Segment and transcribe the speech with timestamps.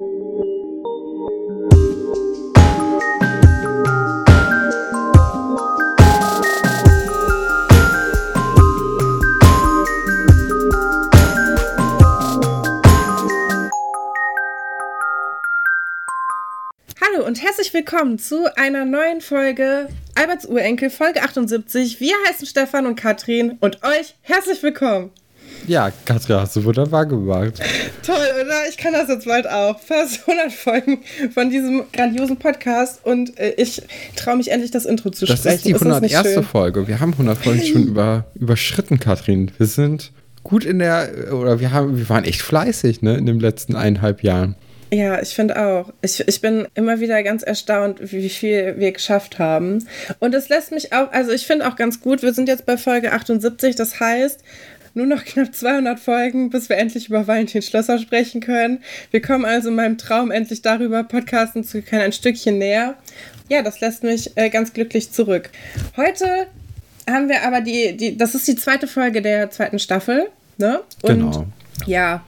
[0.00, 0.06] Hallo
[17.26, 21.98] und herzlich willkommen zu einer neuen Folge Alberts Urenkel, Folge 78.
[21.98, 25.10] Wir heißen Stefan und Katrin und euch herzlich willkommen.
[25.68, 27.60] Ja, Katrin, hast du wunderbar gemacht.
[28.02, 28.66] Toll, oder?
[28.70, 29.78] Ich kann das jetzt bald auch.
[29.78, 31.02] Fast 100 Folgen
[31.34, 33.82] von diesem grandiosen Podcast und äh, ich
[34.16, 35.72] traue mich endlich, das Intro zu das sprechen.
[35.74, 36.46] Das ist die 101.
[36.46, 36.88] Folge.
[36.88, 39.50] Wir haben 100 Folgen schon über, überschritten, Katrin.
[39.58, 40.10] Wir sind
[40.42, 44.22] gut in der, oder wir, haben, wir waren echt fleißig ne, in den letzten eineinhalb
[44.22, 44.54] Jahren.
[44.90, 45.92] Ja, ich finde auch.
[46.00, 49.86] Ich, ich bin immer wieder ganz erstaunt, wie viel wir geschafft haben.
[50.18, 52.78] Und es lässt mich auch, also ich finde auch ganz gut, wir sind jetzt bei
[52.78, 54.40] Folge 78, das heißt,
[54.98, 58.82] nur noch knapp 200 Folgen, bis wir endlich über Valentin Schlösser sprechen können.
[59.10, 62.96] Wir kommen also meinem Traum endlich darüber, podcasten zu können, ein Stückchen näher.
[63.48, 65.50] Ja, das lässt mich äh, ganz glücklich zurück.
[65.96, 66.48] Heute
[67.08, 70.80] haben wir aber die, die, das ist die zweite Folge der zweiten Staffel, ne?
[71.02, 71.46] Und genau.
[71.86, 72.24] ja,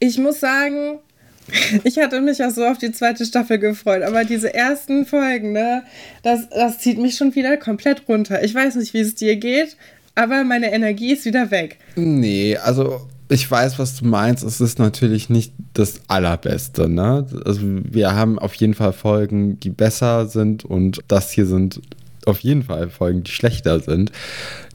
[0.00, 0.98] ich muss sagen,
[1.84, 5.84] ich hatte mich ja so auf die zweite Staffel gefreut, aber diese ersten Folgen, ne,
[6.22, 8.42] das, das zieht mich schon wieder komplett runter.
[8.42, 9.76] Ich weiß nicht, wie es dir geht,
[10.18, 11.78] aber meine Energie ist wieder weg.
[11.96, 14.42] Nee, also ich weiß, was du meinst.
[14.42, 17.26] Es ist natürlich nicht das Allerbeste, ne?
[17.44, 21.80] Also wir haben auf jeden Fall Folgen, die besser sind und das hier sind
[22.26, 24.12] auf jeden Fall Folgen, die schlechter sind.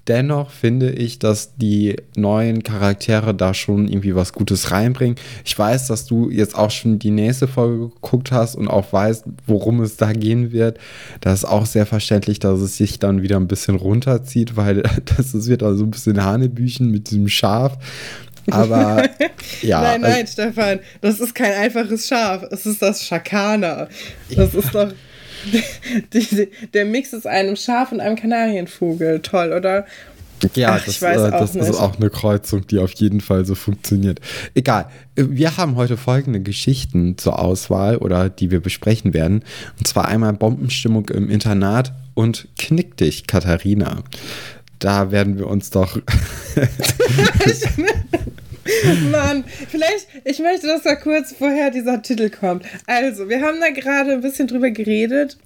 [0.07, 5.15] Dennoch finde ich, dass die neuen Charaktere da schon irgendwie was Gutes reinbringen.
[5.45, 9.23] Ich weiß, dass du jetzt auch schon die nächste Folge geguckt hast und auch weißt,
[9.47, 10.77] worum es da gehen wird.
[11.21, 14.83] Das ist auch sehr verständlich, dass es sich dann wieder ein bisschen runterzieht, weil
[15.17, 17.77] das ist wieder so ein bisschen Hanebüchen mit diesem Schaf.
[18.51, 19.03] Aber
[19.61, 19.81] ja.
[19.81, 22.43] nein, nein, also, Stefan, das ist kein einfaches Schaf.
[22.51, 23.87] Es ist das Schakana.
[24.35, 24.91] Das ist doch.
[26.13, 29.22] Die, der Mix ist einem Schaf und einem Kanarienvogel.
[29.22, 29.86] Toll, oder?
[30.55, 34.20] Ja, Ach, das, äh, das ist auch eine Kreuzung, die auf jeden Fall so funktioniert.
[34.55, 34.89] Egal.
[35.15, 39.43] Wir haben heute folgende Geschichten zur Auswahl oder die wir besprechen werden.
[39.77, 44.04] Und zwar einmal Bombenstimmung im Internat und Knick dich, Katharina.
[44.80, 45.98] Da werden wir uns doch.
[49.11, 52.65] Mann, vielleicht, ich möchte, dass da kurz vorher dieser Titel kommt.
[52.87, 55.37] Also, wir haben da gerade ein bisschen drüber geredet,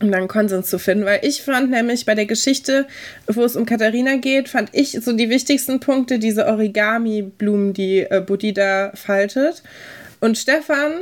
[0.00, 2.86] um dann Konsens zu finden, weil ich fand nämlich bei der Geschichte,
[3.26, 8.20] wo es um Katharina geht, fand ich so die wichtigsten Punkte diese Origami-Blumen, die äh,
[8.20, 9.62] Budida faltet.
[10.20, 10.92] Und Stefan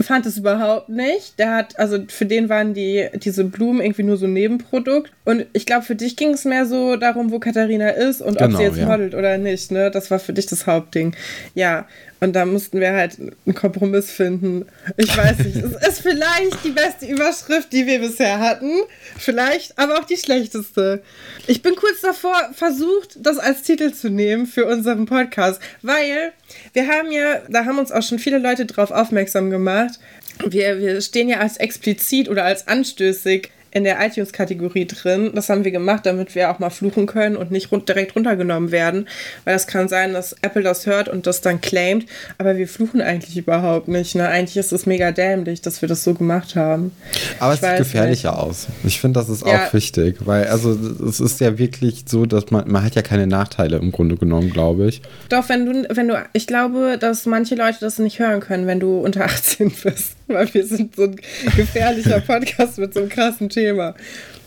[0.00, 1.38] fand es überhaupt nicht.
[1.38, 5.12] Der hat, also für den waren die, diese Blumen irgendwie nur so ein Nebenprodukt.
[5.24, 8.50] Und ich glaube, für dich ging es mehr so darum, wo Katharina ist und genau,
[8.50, 8.86] ob sie jetzt ja.
[8.86, 9.70] modelt oder nicht.
[9.72, 9.90] Ne?
[9.90, 11.14] Das war für dich das Hauptding.
[11.54, 11.86] Ja,
[12.22, 14.66] und da mussten wir halt einen Kompromiss finden.
[14.96, 18.70] Ich weiß nicht, es ist vielleicht die beste Überschrift, die wir bisher hatten.
[19.18, 21.02] Vielleicht, aber auch die schlechteste.
[21.48, 26.32] Ich bin kurz davor versucht, das als Titel zu nehmen für unseren Podcast, weil
[26.74, 29.98] wir haben ja, da haben uns auch schon viele Leute drauf aufmerksam gemacht.
[30.46, 35.32] Wir, wir stehen ja als explizit oder als anstößig in der iTunes-Kategorie drin.
[35.34, 38.70] Das haben wir gemacht, damit wir auch mal fluchen können und nicht rund, direkt runtergenommen
[38.70, 39.08] werden.
[39.44, 42.06] Weil es kann sein, dass Apple das hört und das dann claimt.
[42.36, 44.14] Aber wir fluchen eigentlich überhaupt nicht.
[44.14, 44.28] Ne?
[44.28, 46.92] Eigentlich ist es mega dämlich, dass wir das so gemacht haben.
[47.38, 48.40] Aber ich es sieht gefährlicher nicht.
[48.40, 48.66] aus.
[48.84, 49.66] Ich finde, das ist ja.
[49.66, 50.16] auch wichtig.
[50.20, 50.78] Weil, also,
[51.08, 54.50] es ist ja wirklich so, dass man, man hat ja keine Nachteile im Grunde genommen,
[54.50, 55.00] glaube ich.
[55.30, 58.80] Doch, wenn du, wenn du, ich glaube, dass manche Leute das nicht hören können, wenn
[58.80, 60.16] du unter 18 bist.
[60.28, 61.16] Weil wir sind so ein
[61.56, 63.61] gefährlicher Podcast mit so einem krassen Thema.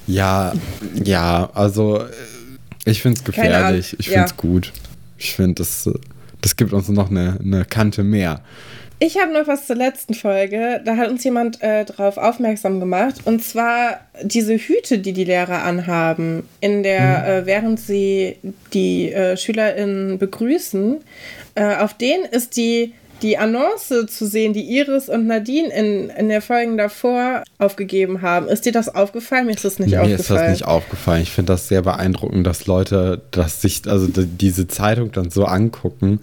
[0.07, 0.53] Ja,
[1.03, 2.09] ja, also äh,
[2.85, 3.95] ich finde es gefährlich.
[3.99, 4.37] Ich finde es ja.
[4.37, 4.71] gut.
[5.17, 5.89] Ich finde, das,
[6.41, 8.41] das gibt uns noch eine, eine Kante mehr.
[8.99, 10.81] Ich habe noch was zur letzten Folge.
[10.85, 13.15] Da hat uns jemand äh, darauf aufmerksam gemacht.
[13.25, 17.25] Und zwar diese Hüte, die die Lehrer anhaben, in der, mhm.
[17.25, 18.37] äh, während sie
[18.73, 20.97] die äh, SchülerInnen begrüßen,
[21.55, 22.93] äh, auf denen ist die
[23.25, 28.47] die Annonce zu sehen, die Iris und Nadine in, in der Folge davor aufgegeben haben.
[28.47, 29.47] Ist dir das aufgefallen?
[29.47, 30.17] Mir ist das nicht Mir aufgefallen.
[30.17, 31.23] Mir ist das nicht aufgefallen.
[31.23, 36.19] Ich finde das sehr beeindruckend, dass Leute dass sich, also diese Zeitung dann so angucken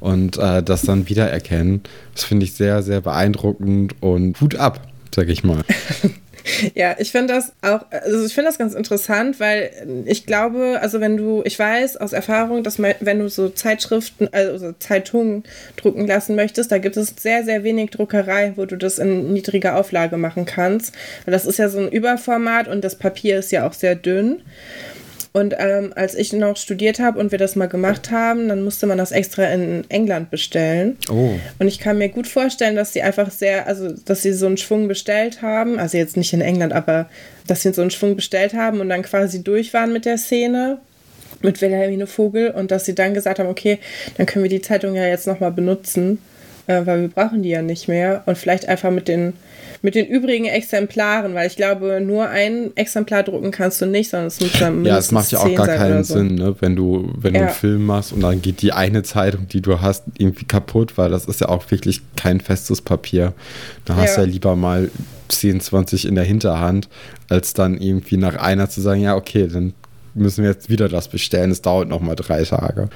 [0.00, 1.82] und äh, das dann wiedererkennen.
[2.14, 4.80] Das finde ich sehr, sehr beeindruckend und Hut ab,
[5.14, 5.62] sag ich mal.
[6.74, 9.70] Ja, ich finde das auch, also ich finde das ganz interessant, weil
[10.06, 14.28] ich glaube, also wenn du, ich weiß aus Erfahrung, dass man, wenn du so Zeitschriften,
[14.32, 15.44] also Zeitungen
[15.76, 19.76] drucken lassen möchtest, da gibt es sehr, sehr wenig Druckerei, wo du das in niedriger
[19.76, 20.94] Auflage machen kannst.
[21.24, 24.42] Weil das ist ja so ein Überformat und das Papier ist ja auch sehr dünn.
[25.36, 28.86] Und ähm, als ich noch studiert habe und wir das mal gemacht haben, dann musste
[28.86, 30.96] man das extra in England bestellen.
[31.10, 31.32] Oh.
[31.58, 34.56] Und ich kann mir gut vorstellen, dass sie einfach sehr, also dass sie so einen
[34.56, 37.10] Schwung bestellt haben, also jetzt nicht in England, aber
[37.46, 40.78] dass sie so einen Schwung bestellt haben und dann quasi durch waren mit der Szene
[41.42, 43.78] mit Wilhelmine Vogel und dass sie dann gesagt haben, okay,
[44.16, 46.18] dann können wir die Zeitung ja jetzt nochmal benutzen,
[46.66, 49.34] äh, weil wir brauchen die ja nicht mehr und vielleicht einfach mit den
[49.86, 54.26] mit den übrigen Exemplaren, weil ich glaube, nur ein Exemplar drucken kannst du nicht, sondern
[54.26, 56.14] es muss dann Ja, es macht ja auch gar keinen so.
[56.14, 56.56] Sinn, ne?
[56.58, 57.42] wenn du, wenn ja.
[57.42, 60.98] du einen Film machst und dann geht die eine Zeitung, die du hast, irgendwie kaputt,
[60.98, 63.32] weil das ist ja auch wirklich kein festes Papier.
[63.84, 64.26] Da hast du ja.
[64.26, 64.90] ja lieber mal
[65.28, 66.88] 10, 20 in der Hinterhand,
[67.28, 69.72] als dann irgendwie nach einer zu sagen, ja, okay, dann
[70.16, 71.50] müssen wir jetzt wieder das bestellen.
[71.50, 72.88] Es dauert noch mal drei Tage.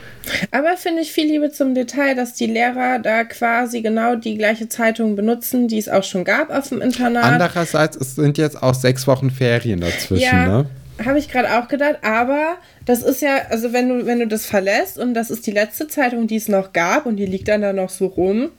[0.50, 4.68] Aber finde ich viel Liebe zum Detail, dass die Lehrer da quasi genau die gleiche
[4.68, 7.24] Zeitung benutzen, die es auch schon gab auf dem Internat.
[7.24, 10.46] Andererseits, es sind jetzt auch sechs Wochen Ferien dazwischen, ja.
[10.46, 10.66] ne?
[11.04, 14.44] Habe ich gerade auch gedacht, aber das ist ja, also wenn du, wenn du das
[14.44, 17.62] verlässt und das ist die letzte Zeitung, die es noch gab und die liegt dann
[17.62, 18.50] da noch so rum,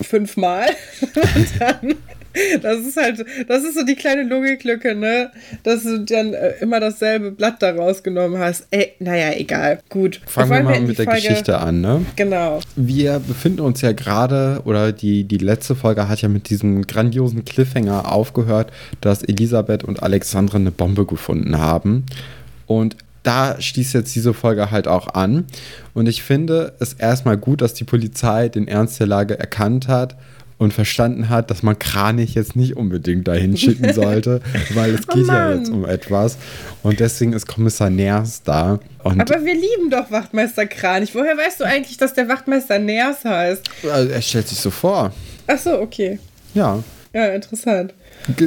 [0.00, 0.68] fünfmal,
[1.34, 1.94] und dann
[2.62, 5.30] das ist halt, das ist so die kleine Logiklücke, ne?
[5.62, 8.66] Dass du dann äh, immer dasselbe Blatt da rausgenommen hast.
[8.70, 9.80] Ey, naja, egal.
[9.88, 10.20] Gut.
[10.26, 12.04] Fangen wir mal mit der Folge, Geschichte an, ne?
[12.16, 12.60] Genau.
[12.76, 17.44] Wir befinden uns ja gerade, oder die, die letzte Folge hat ja mit diesem grandiosen
[17.44, 22.04] Cliffhanger aufgehört, dass Elisabeth und Alexandra eine Bombe gefunden haben.
[22.66, 25.46] Und da schließt jetzt diese Folge halt auch an.
[25.94, 30.16] Und ich finde es erstmal gut, dass die Polizei den Ernst der Lage erkannt hat
[30.58, 34.40] und verstanden hat, dass man Kranich jetzt nicht unbedingt dahin schicken sollte,
[34.74, 36.38] weil es oh geht oh ja jetzt um etwas.
[36.82, 38.80] Und deswegen ist Kommissar Ners da.
[39.02, 41.14] Aber wir lieben doch Wachtmeister Kranich.
[41.14, 43.68] Woher weißt du eigentlich, dass der Wachtmeister Ners heißt?
[43.90, 45.12] Also er stellt sich so vor.
[45.46, 46.18] Ach so, okay.
[46.54, 46.82] Ja.
[47.12, 47.94] Ja, interessant.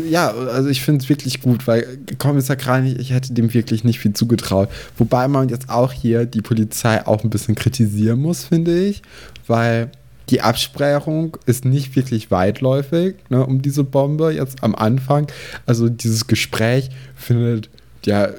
[0.09, 3.99] Ja, also ich finde es wirklich gut, weil Kommissar Kranich, ich hätte dem wirklich nicht
[3.99, 4.69] viel zugetraut.
[4.97, 9.01] Wobei man jetzt auch hier die Polizei auch ein bisschen kritisieren muss, finde ich,
[9.47, 9.89] weil
[10.29, 15.27] die Absprechung ist nicht wirklich weitläufig ne, um diese Bombe jetzt am Anfang.
[15.65, 17.69] Also dieses Gespräch findet
[18.05, 18.29] ja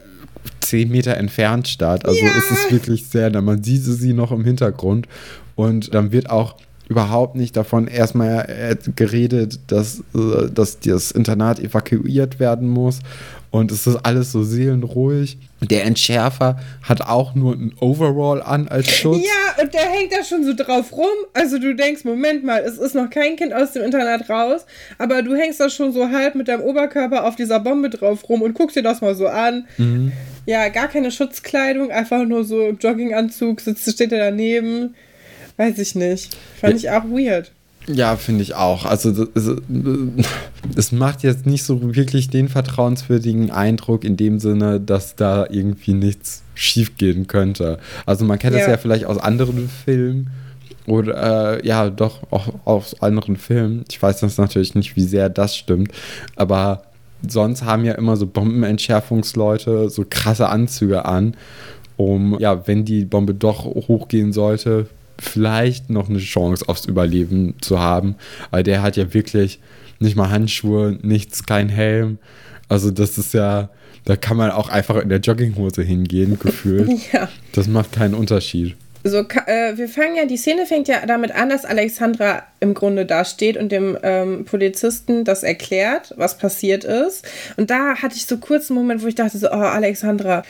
[0.60, 2.06] zehn Meter entfernt statt.
[2.06, 2.30] Also ja.
[2.38, 5.08] es ist wirklich sehr, man sieht sie noch im Hintergrund
[5.56, 6.56] und dann wird auch
[6.88, 12.98] überhaupt nicht davon erstmal äh, geredet, dass, äh, dass das Internat evakuiert werden muss.
[13.50, 15.36] Und es ist alles so seelenruhig.
[15.60, 19.24] Der Entschärfer hat auch nur ein Overall an als Schutz.
[19.24, 21.06] Ja, und der hängt da schon so drauf rum.
[21.34, 24.66] Also du denkst, Moment mal, es ist noch kein Kind aus dem Internat raus,
[24.98, 28.42] aber du hängst da schon so halb mit deinem Oberkörper auf dieser Bombe drauf rum
[28.42, 29.66] und guckst dir das mal so an.
[29.78, 30.12] Mhm.
[30.46, 34.94] Ja, gar keine Schutzkleidung, einfach nur so Jogginganzug, sitzt, steht er daneben.
[35.56, 36.36] Weiß ich nicht.
[36.60, 36.96] Fand ja.
[36.96, 37.52] ich auch weird.
[37.92, 38.84] Ja, finde ich auch.
[38.84, 39.26] Also
[40.76, 45.94] es macht jetzt nicht so wirklich den vertrauenswürdigen Eindruck in dem Sinne, dass da irgendwie
[45.94, 47.78] nichts schiefgehen könnte.
[48.06, 48.60] Also man kennt ja.
[48.60, 50.30] das ja vielleicht aus anderen Filmen
[50.86, 53.84] oder äh, ja, doch auch aus anderen Filmen.
[53.88, 55.92] Ich weiß das natürlich nicht, wie sehr das stimmt,
[56.36, 56.82] aber
[57.26, 61.34] sonst haben ja immer so Bombenentschärfungsleute so krasse Anzüge an,
[61.96, 64.86] um ja, wenn die Bombe doch hochgehen sollte,
[65.20, 68.16] vielleicht noch eine Chance aufs Überleben zu haben.
[68.50, 69.60] Weil der hat ja wirklich
[69.98, 72.18] nicht mal Handschuhe, nichts, kein Helm.
[72.68, 73.68] Also das ist ja,
[74.04, 76.90] da kann man auch einfach in der Jogginghose hingehen, gefühlt.
[77.12, 77.28] ja.
[77.52, 78.76] Das macht keinen Unterschied.
[79.02, 83.06] So, äh, wir fangen ja, die Szene fängt ja damit an, dass Alexandra im Grunde
[83.06, 87.26] da steht und dem ähm, Polizisten das erklärt, was passiert ist.
[87.56, 90.42] Und da hatte ich so kurz einen Moment, wo ich dachte so, oh, Alexandra,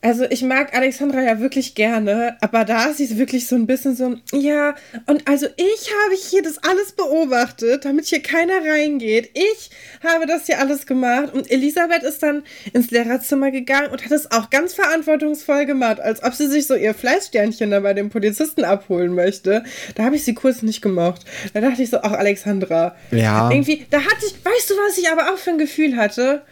[0.00, 3.96] also ich mag Alexandra ja wirklich gerne, aber da ist sie wirklich so ein bisschen
[3.96, 4.74] so, ja,
[5.06, 9.30] und also ich habe hier das alles beobachtet, damit hier keiner reingeht.
[9.34, 9.70] Ich
[10.06, 14.30] habe das hier alles gemacht und Elisabeth ist dann ins Lehrerzimmer gegangen und hat es
[14.30, 18.64] auch ganz verantwortungsvoll gemacht, als ob sie sich so ihr Fleißsternchen da bei dem Polizisten
[18.64, 19.64] abholen möchte.
[19.96, 21.22] Da habe ich sie kurz nicht gemocht.
[21.54, 22.94] Da dachte ich so, ach Alexandra.
[23.10, 23.50] Ja.
[23.50, 26.42] Irgendwie, da hatte ich, weißt du, was ich aber auch für ein Gefühl hatte?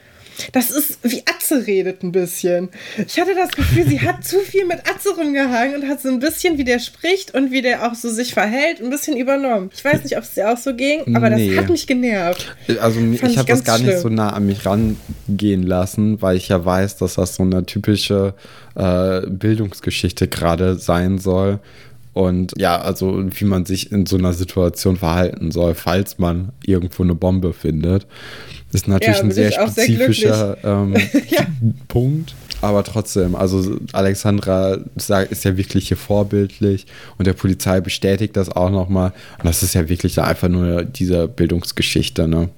[0.52, 2.68] Das ist wie Atze redet ein bisschen.
[3.06, 6.18] Ich hatte das Gefühl, sie hat zu viel mit Atze rumgehangen und hat so ein
[6.18, 9.70] bisschen, wie der spricht und wie der auch so sich verhält, ein bisschen übernommen.
[9.74, 11.48] Ich weiß nicht, ob es dir auch so ging, aber nee.
[11.48, 12.56] das hat mich genervt.
[12.80, 13.90] Also ich, ich habe das gar schlimm.
[13.90, 17.64] nicht so nah an mich rangehen lassen, weil ich ja weiß, dass das so eine
[17.64, 18.34] typische
[18.74, 21.60] äh, Bildungsgeschichte gerade sein soll.
[22.16, 27.02] Und ja, also wie man sich in so einer Situation verhalten soll, falls man irgendwo
[27.02, 28.06] eine Bombe findet.
[28.72, 30.94] Ist natürlich ja, ein sehr spezifischer sehr ähm,
[31.28, 31.46] ja.
[31.88, 32.34] Punkt.
[32.62, 36.86] Aber trotzdem, also Alexandra ist ja wirklich hier vorbildlich
[37.18, 39.12] und der Polizei bestätigt das auch nochmal.
[39.38, 42.48] Und das ist ja wirklich einfach nur diese Bildungsgeschichte, ne?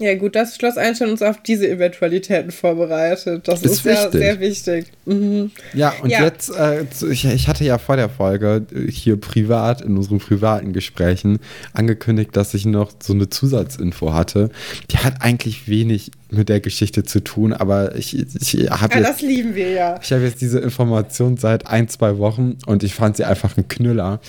[0.00, 3.48] Ja, gut, das Schloss Einstein uns auf diese Eventualitäten vorbereitet.
[3.48, 4.86] Das ist, ist ja sehr wichtig.
[5.06, 5.50] Mhm.
[5.74, 6.22] Ja, und ja.
[6.22, 10.72] jetzt, äh, ich, ich, hatte ja vor der Folge äh, hier privat, in unseren privaten
[10.72, 11.40] Gesprächen,
[11.72, 14.50] angekündigt, dass ich noch so eine Zusatzinfo hatte.
[14.92, 19.20] Die hat eigentlich wenig mit der Geschichte zu tun, aber ich, ich habe ja, das
[19.20, 19.98] lieben wir ja.
[20.00, 23.66] Ich habe jetzt diese Information seit ein, zwei Wochen und ich fand sie einfach ein
[23.66, 24.20] Knüller,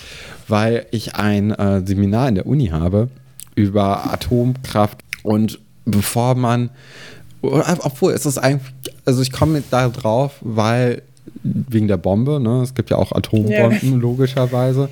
[0.48, 3.10] weil ich ein äh, Seminar in der Uni habe
[3.56, 6.70] über Atomkraft und bevor man,
[7.42, 8.74] obwohl es ist eigentlich,
[9.06, 11.02] also ich komme da drauf, weil
[11.44, 12.62] wegen der Bombe, ne?
[12.62, 13.98] Es gibt ja auch Atombomben, ja.
[13.98, 14.90] logischerweise.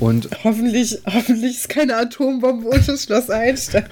[0.00, 3.84] Und hoffentlich, hoffentlich ist keine Atombombe unter Schloss Einstein.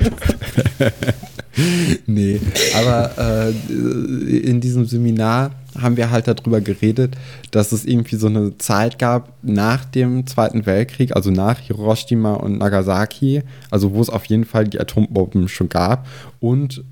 [2.06, 2.40] nee,
[2.76, 3.50] aber äh,
[4.38, 7.16] in diesem Seminar haben wir halt darüber geredet,
[7.50, 12.58] dass es irgendwie so eine Zeit gab nach dem Zweiten Weltkrieg, also nach Hiroshima und
[12.58, 16.06] Nagasaki, also wo es auf jeden Fall die Atombomben schon gab
[16.40, 16.84] und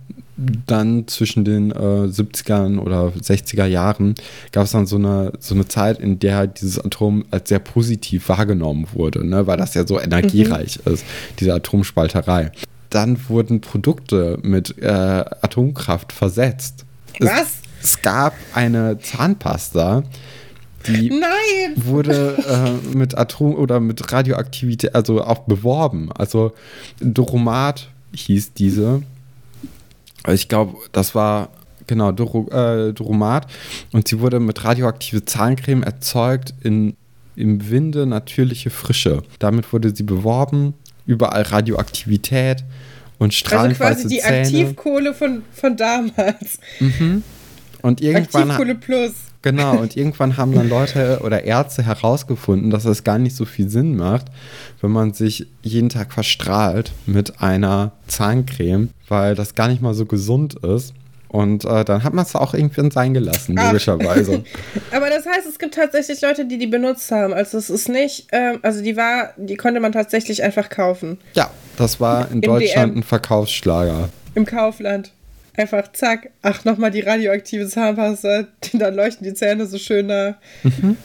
[0.66, 4.14] dann zwischen den äh, 70ern oder 60er Jahren
[4.50, 8.28] gab es dann so eine, so eine Zeit, in der dieses Atom als sehr positiv
[8.28, 10.94] wahrgenommen wurde, ne, weil das ja so energiereich mhm.
[10.94, 11.04] ist,
[11.38, 12.50] diese Atomspalterei.
[12.92, 16.84] Dann wurden Produkte mit äh, Atomkraft versetzt.
[17.18, 17.40] Was?
[17.80, 20.02] Es, es gab eine Zahnpasta,
[20.86, 21.72] die Nein.
[21.76, 26.10] wurde äh, mit Atom oder mit Radioaktivität, also auch beworben.
[26.12, 26.52] Also
[27.00, 29.02] Doromat hieß diese.
[30.28, 31.48] Ich glaube, das war
[31.86, 33.46] genau Doro, äh, Doromat
[33.92, 36.94] und sie wurde mit radioaktive Zahncreme erzeugt in
[37.34, 39.22] im Winde natürliche Frische.
[39.38, 40.74] Damit wurde sie beworben,
[41.06, 42.64] überall Radioaktivität
[43.18, 44.40] und strahlend Also quasi die Zähne.
[44.40, 46.58] Aktivkohle von, von damals.
[46.80, 47.22] Mhm.
[47.82, 48.50] Und irgendwann.
[48.50, 49.12] Aktivkohle Plus.
[49.42, 53.68] Genau, und irgendwann haben dann Leute oder Ärzte herausgefunden, dass es gar nicht so viel
[53.68, 54.26] Sinn macht,
[54.80, 60.06] wenn man sich jeden Tag verstrahlt mit einer Zahncreme, weil das gar nicht mal so
[60.06, 60.94] gesund ist.
[61.32, 64.44] Und äh, dann hat man es auch irgendwann sein gelassen, logischerweise.
[64.92, 67.32] Aber das heißt, es gibt tatsächlich Leute, die die benutzt haben.
[67.32, 71.18] Also es ist nicht, ähm, also die war, die konnte man tatsächlich einfach kaufen.
[71.32, 72.98] Ja, das war in Im Deutschland DM.
[72.98, 74.10] ein Verkaufsschlager.
[74.34, 75.12] Im Kaufland.
[75.56, 80.34] Einfach zack, ach, nochmal die radioaktive Zahnpasta, dann leuchten die Zähne so schön nach.
[80.62, 80.98] Mhm.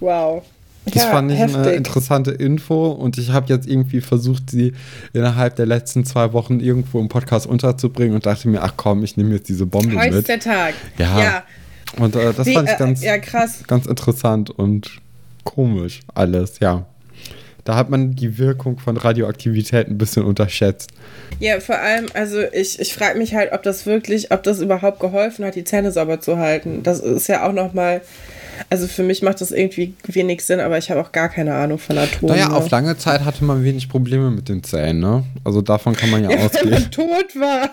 [0.00, 0.42] Wow.
[0.86, 1.56] Das ja, fand ich heftig.
[1.56, 4.72] eine interessante Info und ich habe jetzt irgendwie versucht, sie
[5.12, 9.16] innerhalb der letzten zwei Wochen irgendwo im Podcast unterzubringen und dachte mir, ach komm, ich
[9.16, 10.18] nehme jetzt diese Bombe Heute mit.
[10.20, 10.74] ist der Tag.
[10.98, 11.20] Ja.
[11.20, 11.42] ja.
[11.98, 13.62] Und äh, das Wie, fand ich äh, ganz, äh, ja, krass.
[13.66, 15.00] ganz interessant und
[15.44, 16.86] komisch alles, ja.
[17.64, 20.90] Da hat man die Wirkung von Radioaktivität ein bisschen unterschätzt.
[21.40, 24.98] Ja, vor allem, also ich, ich frage mich halt, ob das wirklich, ob das überhaupt
[24.98, 26.82] geholfen hat, die Zähne sauber zu halten.
[26.82, 28.00] Das ist ja auch nochmal,
[28.68, 31.78] also für mich macht das irgendwie wenig Sinn, aber ich habe auch gar keine Ahnung
[31.78, 32.34] von Atomen.
[32.34, 35.24] Naja, auf lange Zeit hatte man wenig Probleme mit den Zähnen, ne?
[35.44, 36.70] Also davon kann man ja, ja ausgehen.
[36.70, 37.70] Wenn man tot war.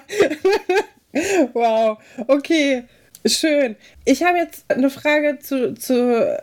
[1.54, 2.84] wow, okay.
[3.26, 3.76] Schön.
[4.06, 5.94] Ich habe jetzt eine Frage zu, zu,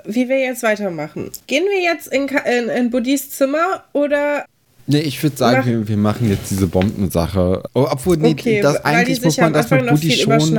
[0.05, 1.31] wie wir jetzt weitermachen.
[1.47, 4.45] Gehen wir jetzt in, in, in Budis Zimmer oder
[4.87, 7.63] Nee, ich würde sagen, wir, wir, machen jetzt diese Bombensache.
[7.73, 10.59] Oh, obwohl, nee, okay, das, eigentlich muss man das mit Buddy schon.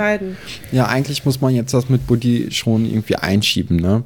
[0.72, 4.04] Ja, eigentlich muss man jetzt das mit Buddy schon irgendwie einschieben, ne?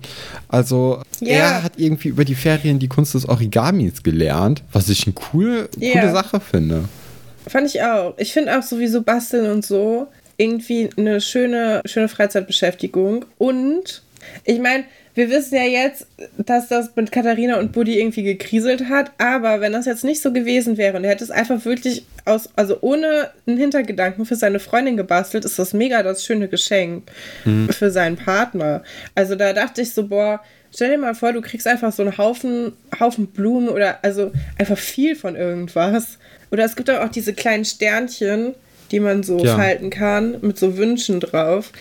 [0.49, 1.35] Also, ja.
[1.35, 5.69] er hat irgendwie über die Ferien die Kunst des Origamis gelernt, was ich eine cool,
[5.77, 5.93] ja.
[5.93, 6.83] coole Sache finde.
[7.47, 8.13] Fand ich auch.
[8.17, 10.07] Ich finde auch sowieso basteln und so
[10.39, 13.25] irgendwie eine schöne, schöne Freizeitbeschäftigung.
[13.37, 14.01] Und
[14.45, 14.85] ich meine,
[15.19, 16.07] wir wissen ja jetzt,
[16.37, 20.31] dass das mit Katharina und Buddy irgendwie gekriselt hat, aber wenn das jetzt nicht so
[20.31, 24.59] gewesen wäre und er hätte es einfach wirklich aus, also ohne einen Hintergedanken für seine
[24.59, 27.11] Freundin gebastelt, ist das mega das schöne Geschenk
[27.43, 27.67] mhm.
[27.67, 28.81] für seinen Partner.
[29.13, 30.39] Also da dachte ich so, boah,
[30.73, 34.77] stell dir mal vor, du kriegst einfach so einen Haufen, Haufen Blumen oder also einfach
[34.77, 36.17] viel von irgendwas.
[36.49, 38.55] Oder es gibt auch diese kleinen Sternchen,
[38.91, 39.55] die man so ja.
[39.55, 41.71] falten kann, mit so Wünschen drauf.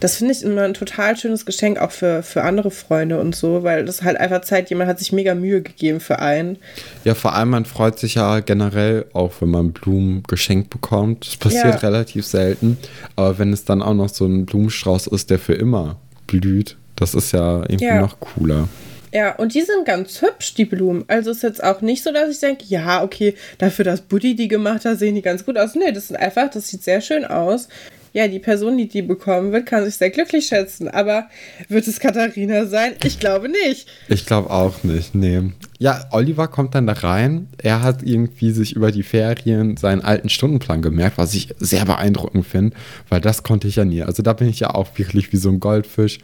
[0.00, 3.62] Das finde ich immer ein total schönes Geschenk, auch für, für andere Freunde und so,
[3.62, 6.58] weil das halt einfach zeigt, jemand hat sich mega Mühe gegeben für einen.
[7.04, 11.26] Ja, vor allem, man freut sich ja generell auch, wenn man Blumen geschenkt bekommt.
[11.26, 11.88] Das passiert ja.
[11.88, 12.78] relativ selten.
[13.16, 15.96] Aber wenn es dann auch noch so ein Blumenstrauß ist, der für immer
[16.26, 18.00] blüht, das ist ja irgendwie ja.
[18.00, 18.68] noch cooler.
[19.12, 21.04] Ja, und die sind ganz hübsch, die Blumen.
[21.08, 24.48] Also ist jetzt auch nicht so, dass ich denke, ja, okay, dafür, dass Buddy die
[24.48, 25.74] gemacht hat, sehen die ganz gut aus.
[25.74, 27.68] Nee, das sind einfach, das sieht sehr schön aus
[28.12, 30.88] ja, die Person, die die bekommen wird, kann sich sehr glücklich schätzen.
[30.88, 31.28] Aber
[31.68, 32.92] wird es Katharina sein?
[33.04, 33.88] Ich glaube nicht.
[34.08, 35.42] Ich glaube auch nicht, nee.
[35.80, 37.48] Ja, Oliver kommt dann da rein.
[37.58, 42.46] Er hat irgendwie sich über die Ferien seinen alten Stundenplan gemerkt, was ich sehr beeindruckend
[42.46, 42.76] finde,
[43.08, 44.02] weil das konnte ich ja nie.
[44.02, 46.18] Also da bin ich ja auch wirklich wie so ein Goldfisch.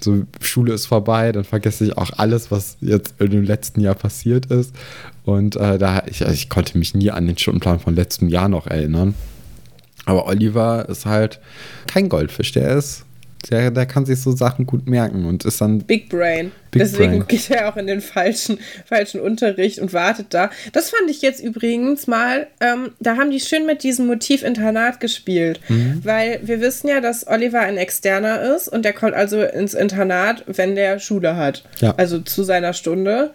[0.00, 4.46] So, Schule ist vorbei, dann vergesse ich auch alles, was jetzt dem letzten Jahr passiert
[4.46, 4.74] ist.
[5.24, 8.66] Und äh, da, ich, ich konnte mich nie an den Stundenplan von letztem Jahr noch
[8.66, 9.14] erinnern.
[10.08, 11.40] Aber Oliver ist halt
[11.86, 12.52] kein Goldfisch.
[12.52, 13.04] Der ist
[13.50, 15.78] der, der kann sich so Sachen gut merken und ist dann.
[15.78, 16.52] Big Brain.
[16.70, 17.28] Big Deswegen Brain.
[17.28, 20.50] geht er auch in den falschen, falschen Unterricht und wartet da.
[20.72, 25.00] Das fand ich jetzt übrigens mal, ähm, da haben die schön mit diesem Motiv Internat
[25.00, 25.60] gespielt.
[25.68, 26.00] Mhm.
[26.04, 30.44] Weil wir wissen ja, dass Oliver ein Externer ist und der kommt also ins Internat,
[30.46, 31.64] wenn der Schule hat.
[31.80, 31.94] Ja.
[31.96, 33.30] Also zu seiner Stunde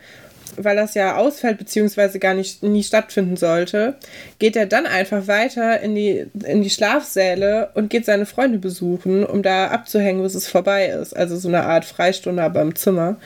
[0.57, 3.95] weil das ja ausfällt, beziehungsweise gar nicht nie stattfinden sollte,
[4.39, 9.25] geht er dann einfach weiter in die, in die Schlafsäle und geht seine Freunde besuchen,
[9.25, 11.15] um da abzuhängen, bis es vorbei ist.
[11.15, 13.17] Also so eine Art Freistunde, aber im Zimmer.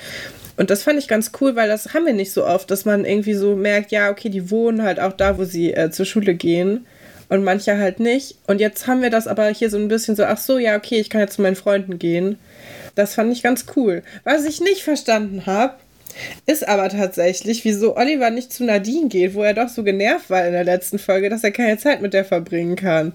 [0.57, 3.05] Und das fand ich ganz cool, weil das haben wir nicht so oft, dass man
[3.05, 6.33] irgendwie so merkt, ja, okay, die wohnen halt auch da, wo sie äh, zur Schule
[6.33, 6.87] gehen
[7.29, 8.37] und manche halt nicht.
[8.47, 10.99] Und jetzt haben wir das aber hier so ein bisschen so, ach so, ja, okay,
[10.99, 12.39] ich kann jetzt zu meinen Freunden gehen.
[12.95, 14.01] Das fand ich ganz cool.
[14.23, 15.75] Was ich nicht verstanden habe,
[16.45, 20.45] ist aber tatsächlich, wieso Oliver nicht zu Nadine geht, wo er doch so genervt war
[20.45, 23.13] in der letzten Folge, dass er keine Zeit mit der verbringen kann.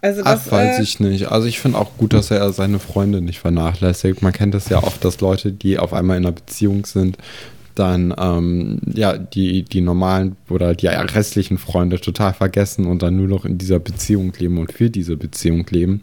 [0.00, 1.30] Also das, Ach, weiß äh, ich nicht.
[1.30, 4.22] Also ich finde auch gut, dass er seine Freunde nicht vernachlässigt.
[4.22, 7.18] Man kennt das ja oft, dass Leute, die auf einmal in einer Beziehung sind,
[7.74, 13.28] dann ähm, ja die, die normalen oder die restlichen Freunde total vergessen und dann nur
[13.28, 16.02] noch in dieser Beziehung leben und für diese Beziehung leben.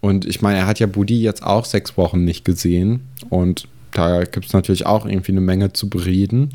[0.00, 3.00] Und ich meine, er hat ja Budi jetzt auch sechs Wochen nicht gesehen
[3.30, 6.50] und da gibt es natürlich auch irgendwie eine Menge zu bereden.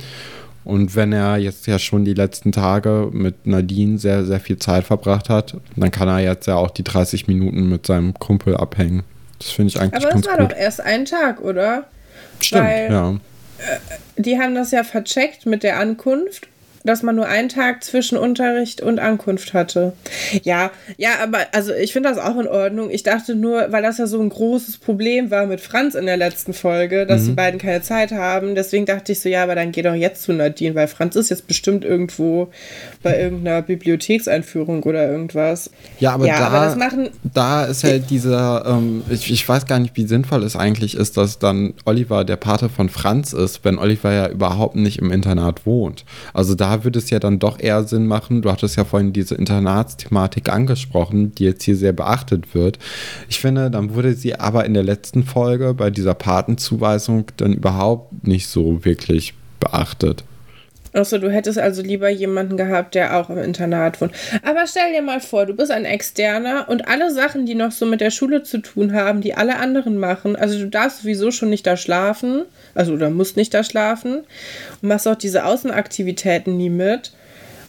[0.66, 4.84] Und wenn er jetzt ja schon die letzten Tage mit Nadine sehr, sehr viel Zeit
[4.84, 9.04] verbracht hat, dann kann er jetzt ja auch die 30 Minuten mit seinem Kumpel abhängen.
[9.40, 10.34] Das finde ich eigentlich Aber ganz gut.
[10.34, 11.86] Aber das war doch erst ein Tag, oder?
[12.40, 13.12] Stimmt, Weil, ja.
[13.12, 16.48] Äh, die haben das ja vercheckt mit der Ankunft
[16.84, 19.94] dass man nur einen Tag zwischen Unterricht und Ankunft hatte.
[20.44, 22.90] Ja, ja, aber also ich finde das auch in Ordnung.
[22.90, 26.18] Ich dachte nur, weil das ja so ein großes Problem war mit Franz in der
[26.18, 27.28] letzten Folge, dass mhm.
[27.28, 28.56] die beiden keine Zeit haben.
[28.56, 31.30] Deswegen dachte ich so, ja, aber dann geh doch jetzt zu Nadine, weil Franz ist
[31.30, 32.50] jetzt bestimmt irgendwo
[33.04, 35.70] bei irgendeiner Bibliothekseinführung oder irgendwas.
[36.00, 39.66] Ja, aber, ja, da, aber das machen, da ist halt dieser, ähm, ich, ich weiß
[39.66, 43.66] gar nicht, wie sinnvoll es eigentlich ist, dass dann Oliver der Pate von Franz ist,
[43.66, 46.06] wenn Oliver ja überhaupt nicht im Internat wohnt.
[46.34, 48.42] Also da würde es ja dann doch eher Sinn machen.
[48.42, 52.80] Du hattest ja vorhin diese Internatsthematik angesprochen, die jetzt hier sehr beachtet wird.
[53.28, 58.28] Ich finde, dann wurde sie aber in der letzten Folge bei dieser Patenzuweisung dann überhaupt
[58.28, 60.24] nicht so wirklich beachtet.
[60.94, 64.12] Achso, du hättest also lieber jemanden gehabt, der auch im Internat wohnt.
[64.44, 67.86] Aber stell dir mal vor, du bist ein Externer und alle Sachen, die noch so
[67.86, 71.50] mit der Schule zu tun haben, die alle anderen machen, also du darfst sowieso schon
[71.50, 74.22] nicht da schlafen, also oder musst nicht da schlafen
[74.82, 77.12] und machst auch diese Außenaktivitäten nie mit.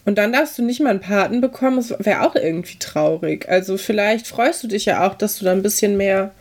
[0.03, 3.47] Und dann darfst du nicht mal einen Paten bekommen, das wäre auch irgendwie traurig.
[3.47, 6.31] Also vielleicht freust du dich ja auch, dass du da ein bisschen mehr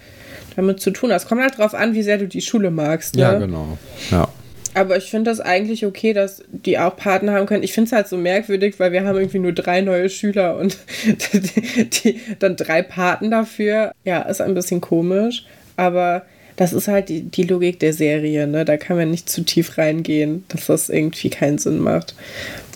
[0.57, 1.29] damit zu tun hast.
[1.29, 3.17] Kommt halt drauf an, wie sehr du die Schule magst.
[3.17, 3.23] Ne?
[3.23, 3.79] Ja, genau.
[4.11, 4.29] Ja.
[4.75, 7.65] Aber ich finde das eigentlich okay, dass die auch Paten haben können.
[7.65, 10.79] Ich finde es halt so merkwürdig, weil wir haben irgendwie nur drei neue Schüler und
[11.05, 13.93] die, die, dann drei Paten dafür.
[14.05, 15.45] Ja, ist ein bisschen komisch.
[15.77, 16.23] Aber
[16.57, 18.65] das ist halt die, die Logik der Serie, ne?
[18.65, 22.15] Da kann man nicht zu tief reingehen, dass das irgendwie keinen Sinn macht.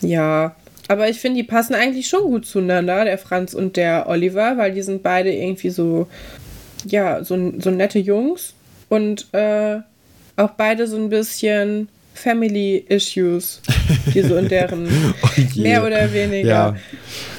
[0.01, 0.55] Ja.
[0.87, 4.73] Aber ich finde, die passen eigentlich schon gut zueinander, der Franz und der Oliver, weil
[4.73, 6.07] die sind beide irgendwie so,
[6.85, 8.53] ja, so, so nette Jungs.
[8.89, 9.79] Und äh,
[10.37, 13.61] auch beide so ein bisschen Family Issues,
[14.13, 14.87] die so in deren
[15.21, 16.47] oh mehr oder weniger.
[16.47, 16.75] Ja.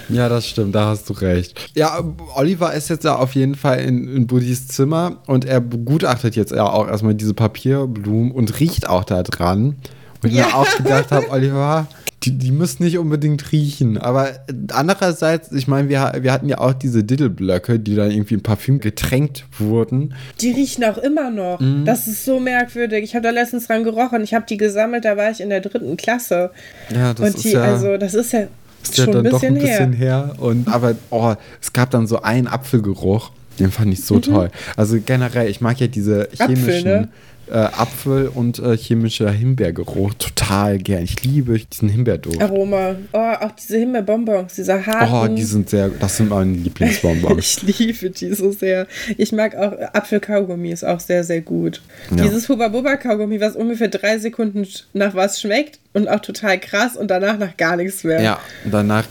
[0.08, 1.70] ja, das stimmt, da hast du recht.
[1.74, 2.02] Ja,
[2.34, 6.52] Oliver ist jetzt ja auf jeden Fall in, in Budis Zimmer und er begutachtet jetzt
[6.52, 9.76] ja auch erstmal diese Papierblumen und riecht auch da dran.
[10.22, 10.46] Und ich ja.
[10.46, 11.88] mir auch gedacht habe, Oliver,
[12.26, 13.98] die, die müssen nicht unbedingt riechen.
[13.98, 14.30] Aber
[14.72, 18.80] andererseits, ich meine, wir, wir hatten ja auch diese Diddleblöcke, die dann irgendwie in Parfüm
[18.80, 20.14] getränkt wurden.
[20.40, 21.60] Die riechen auch immer noch.
[21.60, 21.84] Mhm.
[21.84, 23.04] Das ist so merkwürdig.
[23.04, 24.22] Ich habe da letztens dran gerochen.
[24.24, 26.50] Ich habe die gesammelt, da war ich in der dritten Klasse.
[26.92, 27.62] Ja, das Und die, ist ja.
[27.62, 28.48] Also, das ist ja.
[28.82, 30.34] Ist schon ja dann ein bisschen doch ein bisschen her.
[30.36, 30.42] her.
[30.42, 33.30] Und, aber oh, es gab dann so einen Apfelgeruch.
[33.60, 34.22] Den fand ich so mhm.
[34.22, 34.50] toll.
[34.76, 36.68] Also generell, ich mag ja diese chemischen.
[36.68, 37.08] Apfel, ne?
[37.50, 41.04] Äh, Apfel und äh, chemischer Himbeergeruch total gern.
[41.04, 42.40] Ich liebe diesen Himbeerduft.
[42.40, 42.96] Aroma.
[43.12, 45.32] Oh, auch diese Himbeerbonbons, dieser harten.
[45.32, 47.62] Oh, die sind sehr, das sind meine Lieblingsbonbons.
[47.66, 48.86] ich liebe die so sehr.
[49.16, 51.82] Ich mag auch Apfelkaugummi, ist auch sehr, sehr gut.
[52.10, 52.24] Ja.
[52.24, 56.96] Dieses Huba Buba Kaugummi, was ungefähr drei Sekunden nach was schmeckt und auch total krass
[56.96, 58.20] und danach nach gar nichts mehr.
[58.20, 59.06] Ja, danach,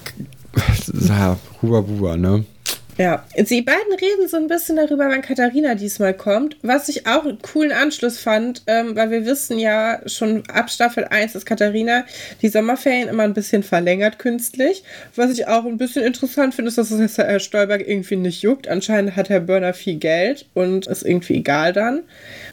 [1.07, 2.45] ja, Huba Buba, ne?
[2.97, 7.25] Ja, die beiden reden so ein bisschen darüber, wann Katharina diesmal kommt, was ich auch
[7.25, 12.05] einen coolen Anschluss fand, ähm, weil wir wissen ja schon ab Staffel 1, dass Katharina
[12.41, 14.85] die Sommerferien immer ein bisschen verlängert künstlich.
[15.17, 18.69] Was ich auch ein bisschen interessant finde, ist, dass es Herr Stolberg irgendwie nicht juckt.
[18.69, 22.03] Anscheinend hat Herr Börner viel Geld und ist irgendwie egal dann.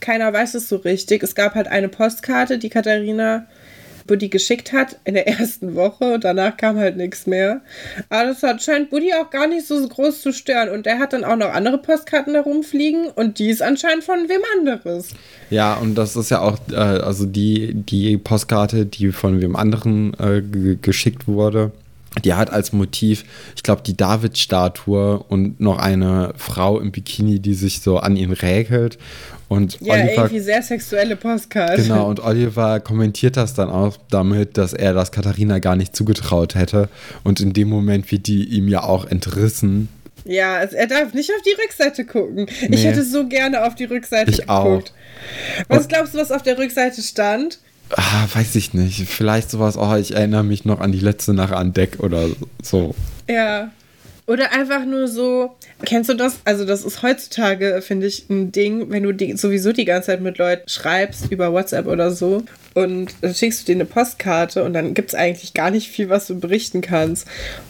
[0.00, 1.22] Keiner weiß es so richtig.
[1.22, 3.46] Es gab halt eine Postkarte, die Katharina
[4.06, 7.60] Buddy geschickt hat in der ersten Woche und danach kam halt nichts mehr.
[8.08, 10.68] Aber das hat, scheint Buddy auch gar nicht so groß zu stören.
[10.68, 14.42] Und der hat dann auch noch andere Postkarten herumfliegen und die ist anscheinend von wem
[14.58, 15.10] anderes.
[15.50, 20.14] Ja, und das ist ja auch, äh, also die, die Postkarte, die von wem anderen
[20.14, 20.42] äh,
[20.80, 21.72] geschickt wurde
[22.25, 23.25] die hat als Motiv,
[23.57, 28.33] ich glaube, die David-Statue und noch eine Frau im Bikini, die sich so an ihn
[28.33, 28.98] räkelt.
[29.48, 31.83] Und ja, Oliver, irgendwie sehr sexuelle Postkarte.
[31.83, 36.55] Genau, und Oliver kommentiert das dann auch damit, dass er das Katharina gar nicht zugetraut
[36.55, 36.88] hätte.
[37.22, 39.88] Und in dem Moment wird die ihm ja auch entrissen.
[40.25, 42.46] Ja, also er darf nicht auf die Rückseite gucken.
[42.68, 42.77] Nee.
[42.77, 44.92] Ich hätte so gerne auf die Rückseite ich geguckt.
[44.92, 45.64] Auch.
[45.68, 47.59] Was glaubst du, was auf der Rückseite stand?
[47.96, 49.07] Ah, weiß ich nicht.
[49.09, 52.26] Vielleicht sowas, oh, ich erinnere mich noch an die letzte Nacht an Deck oder
[52.62, 52.94] so.
[53.28, 53.70] Ja.
[54.32, 55.50] Oder einfach nur so,
[55.84, 56.36] kennst du das?
[56.46, 60.22] Also, das ist heutzutage, finde ich, ein Ding, wenn du die, sowieso die ganze Zeit
[60.22, 62.42] mit Leuten schreibst über WhatsApp oder so
[62.74, 66.08] und dann schickst du dir eine Postkarte und dann gibt es eigentlich gar nicht viel,
[66.08, 67.26] was du berichten kannst.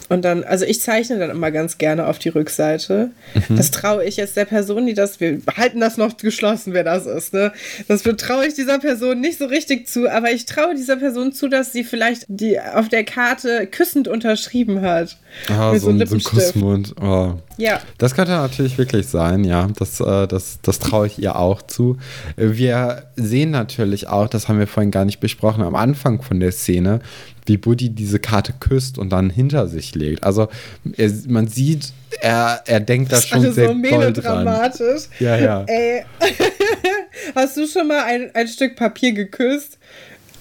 [0.09, 3.11] Und dann, also ich zeichne dann immer ganz gerne auf die Rückseite.
[3.35, 3.57] Mhm.
[3.57, 7.07] Das traue ich jetzt der Person, die das, wir halten das noch geschlossen, wer das
[7.07, 7.53] ist, ne?
[7.89, 11.49] Das traue ich dieser Person nicht so richtig zu, aber ich traue dieser Person zu,
[11.49, 15.17] dass sie vielleicht die auf der Karte küssend unterschrieben hat.
[15.49, 16.21] Ah, so, so, ein, so ein
[16.53, 16.95] Kussmund.
[17.01, 17.35] Oh.
[17.57, 17.81] Ja.
[17.99, 19.69] Das könnte natürlich wirklich sein, ja.
[19.79, 21.99] Das, äh, das, das traue ich ihr auch zu.
[22.37, 26.53] Wir sehen natürlich auch, das haben wir vorhin gar nicht besprochen, am Anfang von der
[26.53, 27.01] Szene,
[27.47, 30.25] wie Buddy diese Karte küsst und dann hinter sich legt.
[30.25, 30.49] Also
[30.97, 35.09] er, man sieht, er, er denkt da schon sehr so melodramatisch.
[35.19, 35.65] Ja, ja.
[35.67, 36.05] Ey.
[37.35, 39.79] Hast du schon mal ein, ein Stück Papier geküsst?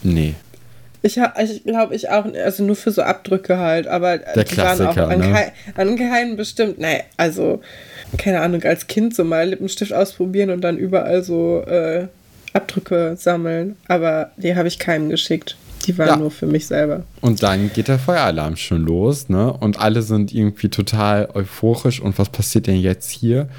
[0.03, 0.35] Nee.
[1.03, 4.85] Ich, ich glaube, ich auch, also nur für so Abdrücke halt, aber Der die waren
[4.85, 5.51] auch an, ne?
[5.75, 7.61] an keinen bestimmt, nee, also,
[8.17, 12.07] keine Ahnung, als Kind so mal Lippenstift ausprobieren und dann überall so äh,
[12.53, 15.57] Abdrücke sammeln, aber die habe ich keinem geschickt.
[15.87, 16.17] Die waren ja.
[16.17, 17.03] nur für mich selber.
[17.21, 19.51] Und dann geht der Feueralarm schon los, ne?
[19.51, 21.99] Und alle sind irgendwie total euphorisch.
[21.99, 23.49] Und was passiert denn jetzt hier?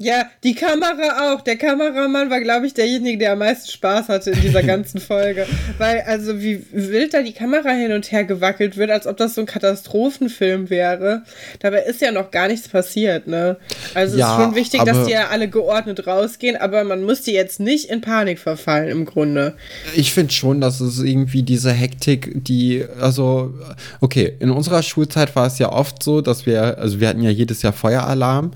[0.00, 1.40] Ja, die Kamera auch.
[1.40, 5.44] Der Kameramann war, glaube ich, derjenige, der am meisten Spaß hatte in dieser ganzen Folge.
[5.76, 9.34] Weil, also, wie wild da die Kamera hin und her gewackelt wird, als ob das
[9.34, 11.24] so ein Katastrophenfilm wäre.
[11.58, 13.56] Dabei ist ja noch gar nichts passiert, ne?
[13.94, 17.22] Also, ja, es ist schon wichtig, dass die ja alle geordnet rausgehen, aber man muss
[17.22, 19.56] die jetzt nicht in Panik verfallen, im Grunde.
[19.96, 23.52] Ich finde schon, dass es irgendwie diese Hektik, die, also,
[24.00, 27.30] okay, in unserer Schulzeit war es ja oft so, dass wir, also, wir hatten ja
[27.30, 28.52] jedes Jahr Feueralarm.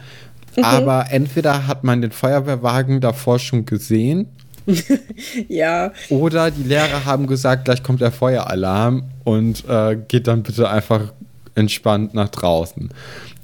[0.57, 0.65] Mhm.
[0.65, 4.29] Aber entweder hat man den Feuerwehrwagen davor schon gesehen.
[5.49, 5.93] ja.
[6.09, 11.13] Oder die Lehrer haben gesagt, gleich kommt der Feueralarm und äh, geht dann bitte einfach
[11.55, 12.91] entspannt nach draußen.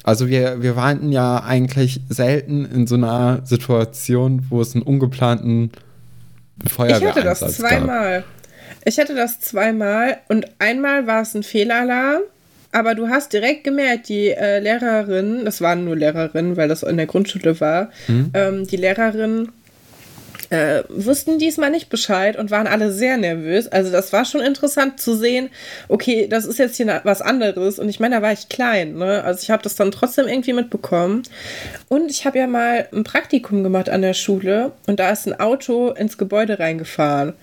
[0.04, 5.72] Also wir, wir waren ja eigentlich selten in so einer Situation, wo es einen ungeplanten
[6.66, 7.16] Feuerwehreinsatz gab.
[7.16, 8.14] Ich hatte das zweimal.
[8.20, 8.24] Gab.
[8.84, 12.22] Ich hatte das zweimal und einmal war es ein Fehlalarm
[12.72, 16.96] aber du hast direkt gemerkt, die äh, Lehrerin, das waren nur Lehrerinnen, weil das in
[16.96, 18.30] der Grundschule war, mhm.
[18.34, 19.52] ähm, die Lehrerinnen
[20.50, 23.68] äh, wussten diesmal nicht Bescheid und waren alle sehr nervös.
[23.68, 25.50] Also das war schon interessant zu sehen,
[25.88, 27.78] okay, das ist jetzt hier was anderes.
[27.78, 29.22] Und ich meine, da war ich klein, ne?
[29.24, 31.22] Also ich habe das dann trotzdem irgendwie mitbekommen.
[31.88, 35.38] Und ich habe ja mal ein Praktikum gemacht an der Schule und da ist ein
[35.38, 37.34] Auto ins Gebäude reingefahren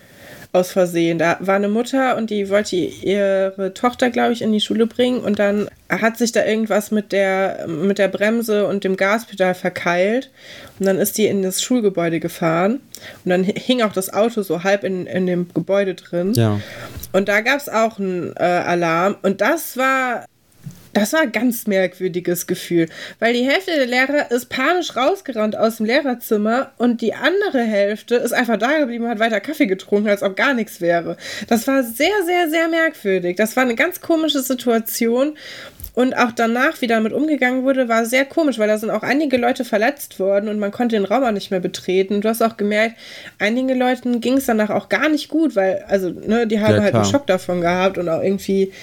[0.56, 1.20] aus Versehen.
[1.20, 5.20] Da war eine Mutter und die wollte ihre Tochter, glaube ich, in die Schule bringen
[5.20, 10.32] und dann hat sich da irgendwas mit der, mit der Bremse und dem Gaspedal verkeilt
[10.80, 12.80] und dann ist die in das Schulgebäude gefahren
[13.24, 16.34] und dann hing auch das Auto so halb in, in dem Gebäude drin.
[16.34, 16.60] Ja.
[17.12, 20.26] Und da gab es auch einen äh, Alarm und das war
[20.96, 22.88] das war ein ganz merkwürdiges Gefühl,
[23.20, 28.16] weil die Hälfte der Lehrer ist panisch rausgerannt aus dem Lehrerzimmer und die andere Hälfte
[28.16, 31.18] ist einfach da geblieben und hat weiter Kaffee getrunken, als ob gar nichts wäre.
[31.48, 33.36] Das war sehr, sehr, sehr merkwürdig.
[33.36, 35.36] Das war eine ganz komische Situation
[35.96, 39.38] und auch danach, wie damit umgegangen wurde, war sehr komisch, weil da sind auch einige
[39.38, 42.20] Leute verletzt worden und man konnte den Raum auch nicht mehr betreten.
[42.20, 42.98] Du hast auch gemerkt,
[43.40, 46.82] einigen Leuten ging es danach auch gar nicht gut, weil, also, ne, die haben ja,
[46.82, 48.74] halt einen Schock davon gehabt und auch irgendwie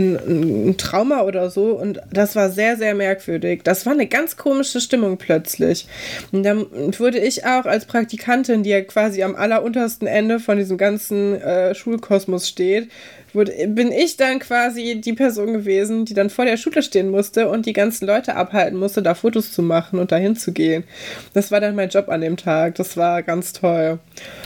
[0.00, 1.78] ein, ein, Trauma oder so.
[1.78, 3.62] Und das war sehr, sehr merkwürdig.
[3.62, 5.86] Das war eine ganz komische Stimmung plötzlich.
[6.32, 6.66] Und dann
[6.98, 11.74] wurde ich auch als Praktikantin, die ja quasi am alleruntersten Ende von diesem ganzen äh,
[11.74, 12.88] Schulkosmos steht,
[13.34, 17.48] wurde, bin ich dann quasi die Person gewesen, die dann vor der Schule stehen musste
[17.48, 20.84] und die ganzen Leute abhalten musste, da Fotos zu machen und dahin zu gehen.
[21.32, 22.74] Das war dann mein Job an dem Tag.
[22.76, 23.98] Das war ganz toll.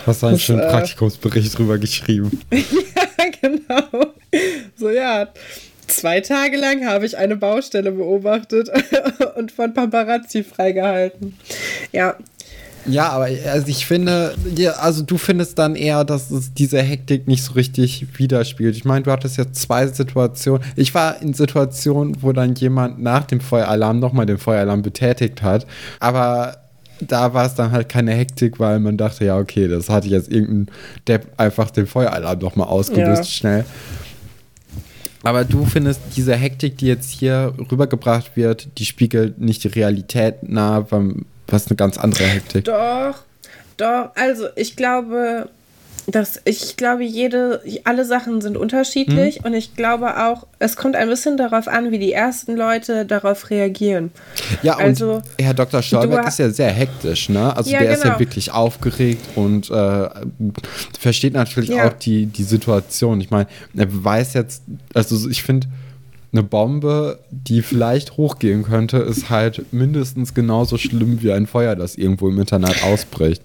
[0.07, 2.40] Hast du einen das, schönen äh, Praktikumsbericht drüber geschrieben?
[2.51, 2.61] ja,
[3.44, 4.14] genau.
[4.76, 5.28] So, ja.
[5.87, 8.70] Zwei Tage lang habe ich eine Baustelle beobachtet
[9.37, 11.37] und von Paparazzi freigehalten.
[11.92, 12.16] Ja,
[12.87, 14.35] Ja, aber also ich finde,
[14.78, 18.76] also du findest dann eher, dass es diese Hektik nicht so richtig widerspielt.
[18.76, 20.62] Ich meine, du hattest ja zwei Situationen.
[20.76, 25.66] Ich war in Situationen, wo dann jemand nach dem Feueralarm nochmal den Feueralarm betätigt hat,
[26.00, 26.63] aber
[27.00, 30.30] da war es dann halt keine Hektik, weil man dachte, ja, okay, das hatte jetzt
[30.30, 30.74] irgendein
[31.07, 33.30] Depp einfach den Feueralarm nochmal ausgelöst, ja.
[33.30, 33.64] schnell.
[35.22, 40.42] Aber du findest, diese Hektik, die jetzt hier rübergebracht wird, die spiegelt nicht die Realität
[40.42, 40.87] nahe,
[41.46, 42.66] was eine ganz andere Hektik.
[42.66, 43.16] Doch,
[43.78, 44.11] doch.
[44.14, 45.48] Also ich glaube,
[46.07, 49.47] dass ich glaube, jede, alle Sachen sind unterschiedlich mhm.
[49.47, 53.51] und ich glaube auch, es kommt ein bisschen darauf an, wie die ersten Leute darauf
[53.51, 54.11] reagieren.
[54.62, 55.83] Ja, also, und Herr Dr.
[55.83, 57.57] Stolberg ist ja sehr hektisch, ne?
[57.57, 57.99] Also ja, der genau.
[57.99, 58.21] ist ja genau.
[58.21, 60.09] wirklich aufgeregt und äh,
[60.99, 61.88] versteht natürlich ja.
[61.88, 63.21] auch die, die Situation.
[63.21, 64.62] Ich meine, er weiß jetzt,
[64.93, 65.69] also ich finde,
[66.33, 71.95] eine Bombe, die vielleicht hochgehen könnte, ist halt mindestens genauso schlimm wie ein Feuer, das
[71.95, 73.43] irgendwo im Internet ausbricht.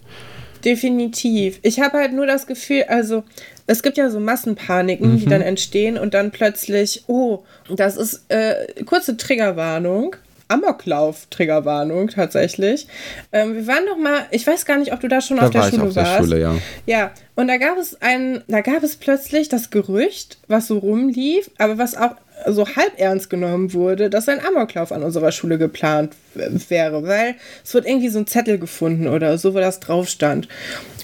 [0.65, 1.59] Definitiv.
[1.61, 3.23] Ich habe halt nur das Gefühl, also
[3.67, 5.19] es gibt ja so Massenpaniken, mhm.
[5.19, 10.15] die dann entstehen und dann plötzlich, oh, das ist äh, kurze Triggerwarnung.
[10.49, 12.87] Amoklauf-Triggerwarnung tatsächlich.
[13.31, 15.51] Ähm, wir waren doch mal, ich weiß gar nicht, ob du da schon da auf
[15.51, 16.11] der war Schule ich auf warst.
[16.11, 16.55] Der Schule, ja.
[16.87, 21.51] ja, und da gab es ein, da gab es plötzlich das Gerücht, was so rumlief,
[21.59, 22.15] aber was auch
[22.47, 27.73] so halb ernst genommen wurde, dass ein Amoklauf an unserer Schule geplant wäre, weil es
[27.73, 30.47] wird irgendwie so ein Zettel gefunden oder so, wo das drauf stand.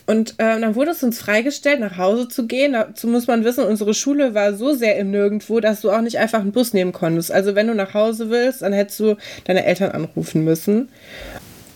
[0.08, 2.74] Und äh, dann wurde es uns freigestellt, nach Hause zu gehen.
[2.74, 6.20] Dazu muss man wissen, unsere Schule war so sehr im Nirgendwo, dass du auch nicht
[6.20, 7.32] einfach einen Bus nehmen konntest.
[7.32, 10.90] Also wenn du nach Hause willst, dann hättest du deine Eltern anrufen müssen.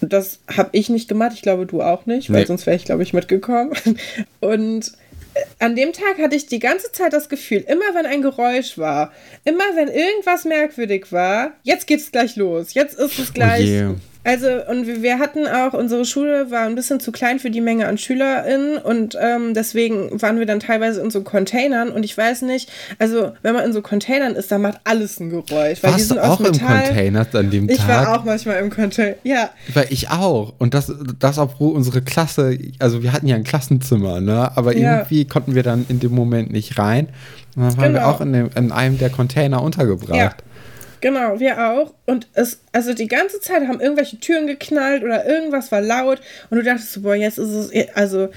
[0.01, 2.45] Das habe ich nicht gemacht, ich glaube du auch nicht, weil nee.
[2.45, 3.73] sonst wäre ich, glaube ich, mitgekommen.
[4.39, 4.93] Und
[5.59, 9.11] an dem Tag hatte ich die ganze Zeit das Gefühl, immer wenn ein Geräusch war,
[9.43, 12.73] immer wenn irgendwas merkwürdig war, jetzt geht's gleich los.
[12.73, 13.65] Jetzt ist es gleich.
[13.65, 13.95] Oh yeah.
[14.29, 17.87] Also, und wir hatten auch, unsere Schule war ein bisschen zu klein für die Menge
[17.87, 22.43] an SchülerInnen und ähm, deswegen waren wir dann teilweise in so Containern und ich weiß
[22.43, 25.81] nicht, also wenn man in so Containern ist, dann macht alles ein Geräusch.
[25.81, 27.77] Weil Warst du auch im Container an dem Tag?
[27.77, 29.49] Ich war auch manchmal im Container, ja.
[29.73, 34.21] Weil ich auch und das, das obwohl unsere Klasse, also wir hatten ja ein Klassenzimmer,
[34.21, 34.97] ne, aber ja.
[34.97, 37.07] irgendwie konnten wir dann in dem Moment nicht rein
[37.55, 37.99] und dann waren genau.
[37.99, 40.15] wir auch in, dem, in einem der Container untergebracht.
[40.15, 40.33] Ja.
[41.01, 41.93] Genau, wir auch.
[42.05, 46.57] Und es, also die ganze Zeit haben irgendwelche Türen geknallt oder irgendwas war laut und
[46.57, 48.29] du dachtest so, boah, jetzt ist es, also,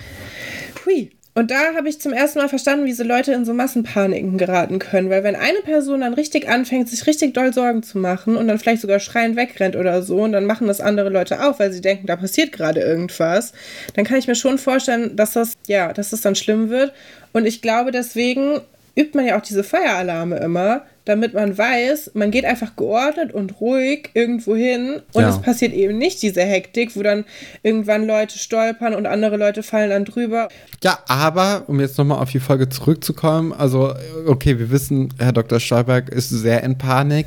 [0.87, 1.11] hui.
[1.35, 4.79] Und da habe ich zum ersten Mal verstanden, wie so Leute in so Massenpaniken geraten
[4.79, 5.09] können.
[5.09, 8.59] Weil wenn eine Person dann richtig anfängt, sich richtig doll Sorgen zu machen und dann
[8.59, 11.81] vielleicht sogar schreiend wegrennt oder so und dann machen das andere Leute auch, weil sie
[11.81, 13.55] denken, da passiert gerade irgendwas,
[13.95, 16.93] dann kann ich mir schon vorstellen, dass das, ja, dass das dann schlimm wird.
[17.33, 18.61] Und ich glaube, deswegen
[18.95, 23.61] übt man ja auch diese Feueralarme immer, damit man weiß, man geht einfach geordnet und
[23.61, 25.29] ruhig irgendwo hin und ja.
[25.29, 27.25] es passiert eben nicht diese Hektik, wo dann
[27.63, 30.49] irgendwann Leute stolpern und andere Leute fallen dann drüber.
[30.83, 33.95] Ja, aber um jetzt nochmal auf die Folge zurückzukommen, also
[34.27, 35.61] okay, wir wissen, Herr Dr.
[35.61, 37.27] Stolberg ist sehr in Panik.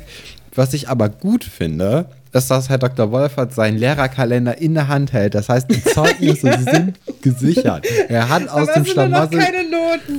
[0.54, 3.10] Was ich aber gut finde, dass Herr Dr.
[3.10, 5.34] Wolfert seinen Lehrerkalender in der Hand hält.
[5.34, 6.58] Das heißt, die Zeugnisse ja.
[6.58, 7.86] sind gesichert.
[8.08, 9.40] Er hat aus dem Schlamassel.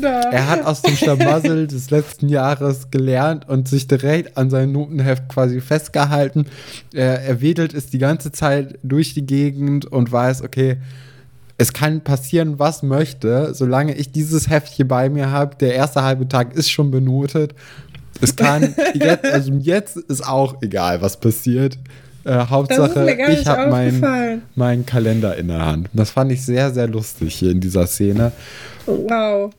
[0.01, 5.29] Er hat aus dem Schlamassel des letzten Jahres gelernt und sich direkt an sein Notenheft
[5.29, 6.47] quasi festgehalten.
[6.93, 10.77] Er, er wedelt es die ganze Zeit durch die Gegend und weiß, okay,
[11.59, 15.55] es kann passieren, was möchte, solange ich dieses Heft hier bei mir habe.
[15.55, 17.55] Der erste halbe Tag ist schon benotet.
[18.21, 21.77] Es kann jetzt, also jetzt ist auch egal, was passiert.
[22.23, 25.89] Äh, Hauptsache, ich habe meinen mein Kalender in der Hand.
[25.93, 28.33] Das fand ich sehr, sehr lustig hier in dieser Szene.
[28.85, 29.51] Wow.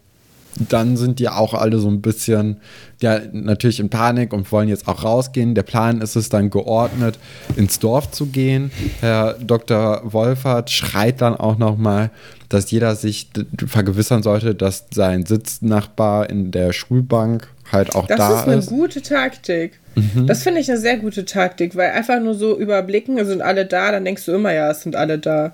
[0.69, 2.59] Dann sind die auch alle so ein bisschen,
[3.01, 5.55] ja, natürlich in Panik und wollen jetzt auch rausgehen.
[5.55, 7.19] Der Plan ist es dann geordnet,
[7.57, 8.71] ins Dorf zu gehen.
[9.01, 10.03] Herr Dr.
[10.05, 12.11] Wolfert schreit dann auch nochmal,
[12.49, 13.31] dass jeder sich
[13.67, 18.47] vergewissern sollte, dass sein Sitznachbar in der Schulbank halt auch das da ist.
[18.47, 19.81] Das ist eine gute Taktik.
[19.95, 20.27] Mhm.
[20.27, 23.93] Das finde ich eine sehr gute Taktik, weil einfach nur so überblicken, sind alle da,
[23.93, 25.53] dann denkst du immer, ja, es sind alle da.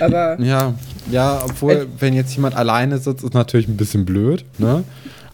[0.00, 0.38] Aber.
[0.40, 0.74] Ja,
[1.10, 4.84] ja, obwohl, äh, wenn jetzt jemand alleine sitzt, ist natürlich ein bisschen blöd, ne?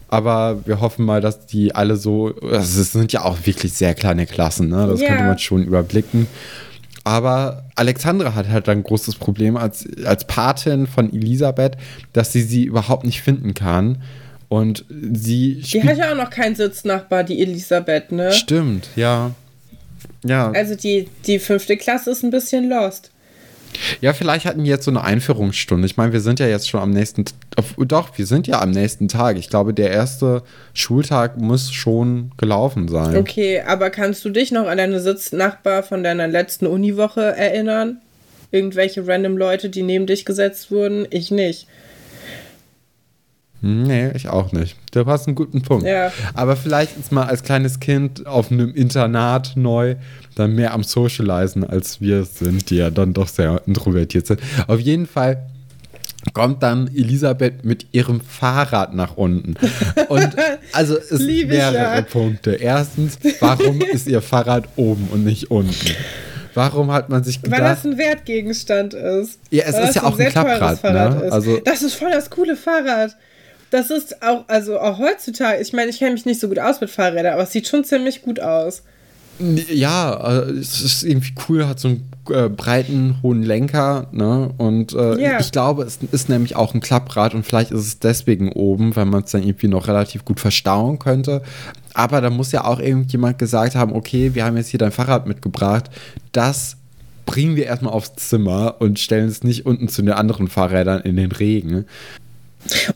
[0.07, 2.33] Aber wir hoffen mal, dass die alle so.
[2.41, 4.87] Also es sind ja auch wirklich sehr kleine Klassen, ne?
[4.87, 5.09] Das yeah.
[5.09, 6.27] könnte man schon überblicken.
[7.03, 11.77] Aber Alexandra hat halt ein großes Problem als, als Patin von Elisabeth,
[12.13, 14.01] dass sie sie überhaupt nicht finden kann.
[14.47, 15.61] Und sie.
[15.61, 18.31] Die hat ja auch noch keinen Sitznachbar, die Elisabeth, ne?
[18.31, 19.31] Stimmt, ja.
[20.23, 20.51] Ja.
[20.51, 23.11] Also die, die fünfte Klasse ist ein bisschen lost.
[23.99, 25.85] Ja, vielleicht hatten wir jetzt so eine Einführungsstunde.
[25.85, 27.25] Ich meine, wir sind ja jetzt schon am nächsten.
[27.77, 29.37] Doch, wir sind ja am nächsten Tag.
[29.37, 33.17] Ich glaube, der erste Schultag muss schon gelaufen sein.
[33.17, 37.99] Okay, aber kannst du dich noch an deine Sitznachbar von deiner letzten Uniwoche erinnern?
[38.55, 41.05] irgendwelche random Leute, die neben dich gesetzt wurden.
[41.09, 41.67] Ich nicht.
[43.65, 44.75] Nee, ich auch nicht.
[44.91, 45.87] Du hast einen guten Punkt.
[45.87, 46.11] Ja.
[46.35, 49.95] Aber vielleicht ist mal als kleines Kind auf einem Internat neu
[50.35, 54.39] dann mehr am Socializen, als wir sind, die ja dann doch sehr introvertiert sind.
[54.67, 55.47] Auf jeden Fall
[56.33, 59.55] kommt dann Elisabeth mit ihrem Fahrrad nach unten.
[60.09, 60.29] Und
[60.71, 62.01] also es Lieb mehrere ja.
[62.03, 62.51] Punkte.
[62.51, 65.89] Erstens, warum ist ihr Fahrrad oben und nicht unten?
[66.53, 69.39] Warum hat man sich Weil das gedacht, ein Wertgegenstand ist.
[69.49, 71.25] Ja, es ist ja auch ein Klapprad, Fahrrad ne?
[71.25, 71.33] ist.
[71.33, 73.15] Also- das ist voll das coole Fahrrad.
[73.71, 76.81] Das ist auch, also auch heutzutage, ich meine, ich kenne mich nicht so gut aus
[76.81, 78.83] mit Fahrrädern, aber es sieht schon ziemlich gut aus.
[79.39, 84.49] Ja, äh, es ist irgendwie cool, hat so einen äh, breiten, hohen Lenker, ne?
[84.57, 85.39] Und äh, Ja.
[85.39, 89.05] ich glaube, es ist nämlich auch ein Klapprad und vielleicht ist es deswegen oben, weil
[89.05, 91.41] man es dann irgendwie noch relativ gut verstauen könnte.
[91.93, 95.27] Aber da muss ja auch irgendjemand gesagt haben, okay, wir haben jetzt hier dein Fahrrad
[95.27, 95.89] mitgebracht,
[96.31, 96.77] das
[97.25, 101.17] bringen wir erstmal aufs Zimmer und stellen es nicht unten zu den anderen Fahrrädern in
[101.17, 101.85] den Regen.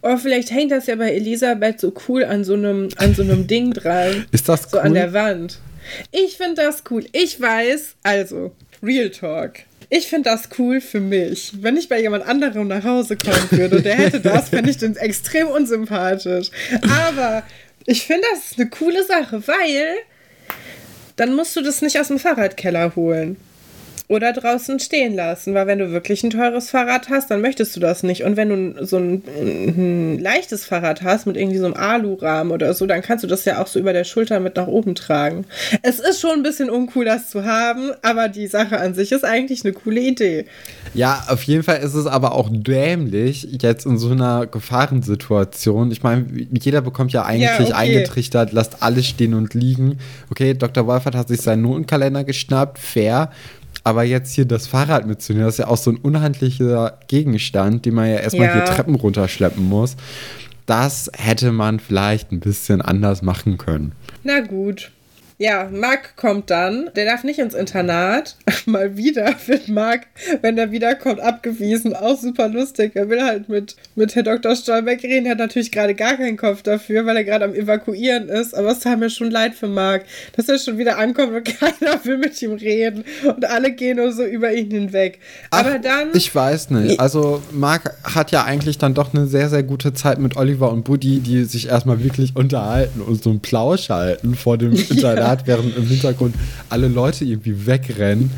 [0.02, 3.48] Oder vielleicht hängt das ja bei Elisabeth so cool an so einem, an so einem
[3.48, 4.26] Ding dran.
[4.32, 4.84] Ist das So cool?
[4.84, 5.60] an der Wand.
[6.12, 7.06] Ich finde das cool.
[7.12, 8.52] Ich weiß, also,
[8.84, 9.60] Real Talk.
[9.90, 11.52] Ich finde das cool für mich.
[11.62, 14.78] Wenn ich bei jemand anderem nach Hause kommen würde und der hätte das, fände ich
[14.78, 16.52] den extrem unsympathisch.
[17.08, 17.44] Aber
[17.86, 19.96] ich finde, das ist eine coole Sache, weil
[21.16, 23.38] dann musst du das nicht aus dem Fahrradkeller holen.
[24.10, 27.80] Oder draußen stehen lassen, weil wenn du wirklich ein teures Fahrrad hast, dann möchtest du
[27.80, 28.24] das nicht.
[28.24, 32.74] Und wenn du so ein, ein leichtes Fahrrad hast mit irgendwie so einem Alurahmen oder
[32.74, 35.46] so, dann kannst du das ja auch so über der Schulter mit nach oben tragen.
[35.84, 39.24] Es ist schon ein bisschen uncool, das zu haben, aber die Sache an sich ist
[39.24, 40.48] eigentlich eine coole Idee.
[40.96, 45.92] Ja, auf jeden Fall ist es aber auch dämlich, jetzt in so einer Gefahrensituation.
[45.92, 47.74] Ich meine, jeder bekommt ja eigentlich Ja, okay.
[47.74, 50.00] eingetrichtert, lasst alles stehen und liegen.
[50.32, 50.88] Okay, Dr.
[50.88, 53.30] Wolfert hat sich seinen Notenkalender geschnappt, fair.
[53.84, 57.94] Aber jetzt hier das Fahrrad mitzunehmen, das ist ja auch so ein unhandlicher Gegenstand, den
[57.96, 58.54] man ja erstmal Ja.
[58.54, 59.96] hier Treppen runterschleppen muss.
[60.66, 63.94] Das hätte man vielleicht ein bisschen anders machen können.
[64.24, 64.92] Na gut.
[65.42, 66.90] Ja, Marc kommt dann.
[66.98, 68.36] Der darf nicht ins Internat.
[68.66, 70.02] Mal wieder wird Marc,
[70.42, 71.96] wenn er wiederkommt, abgewiesen.
[71.96, 72.92] Auch super lustig.
[72.96, 74.54] Er will halt mit, mit Herr Dr.
[74.54, 75.28] Stolberg reden.
[75.28, 78.54] Er hat natürlich gerade gar keinen Kopf dafür, weil er gerade am Evakuieren ist.
[78.54, 80.04] Aber es tat mir schon leid für Marc,
[80.36, 83.06] dass er schon wieder ankommt und keiner will mit ihm reden.
[83.24, 85.20] Und alle gehen nur so über ihn hinweg.
[85.52, 86.10] Aber Ach, dann.
[86.16, 87.00] Ich weiß nicht.
[87.00, 90.84] Also, Marc hat ja eigentlich dann doch eine sehr, sehr gute Zeit mit Oliver und
[90.84, 95.76] Buddy, die sich erstmal wirklich unterhalten und so einen Plausch halten vor dem Internat, während
[95.76, 96.36] im Hintergrund
[96.70, 98.32] alle Leute irgendwie wegrennen.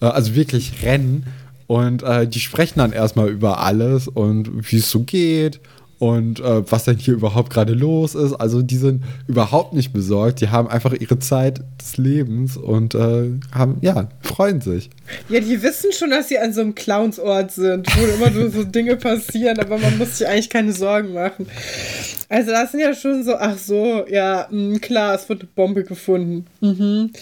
[0.00, 1.26] Äh, Also wirklich rennen.
[1.66, 5.60] Und äh, die sprechen dann erstmal über alles und wie es so geht
[6.04, 8.34] und äh, was denn hier überhaupt gerade los ist.
[8.34, 10.42] Also die sind überhaupt nicht besorgt.
[10.42, 14.90] Die haben einfach ihre Zeit des Lebens und äh, haben, ja, freuen sich.
[15.30, 18.64] Ja, die wissen schon, dass sie an so einem Clownsort sind, wo immer nur so
[18.64, 21.46] Dinge passieren, aber man muss sich eigentlich keine Sorgen machen.
[22.28, 25.84] Also das sind ja schon so, ach so, ja, mh, klar, es wird eine Bombe
[25.84, 26.44] gefunden.
[26.60, 27.12] Mhm.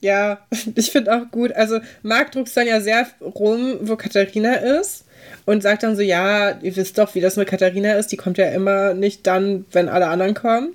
[0.00, 0.38] Ja,
[0.74, 1.52] ich finde auch gut.
[1.52, 5.04] Also Marc druckt dann ja sehr rum, wo Katharina ist.
[5.44, 8.08] Und sagt dann so, ja, ihr wisst doch, wie das mit Katharina ist.
[8.12, 10.74] Die kommt ja immer nicht dann, wenn alle anderen kommen.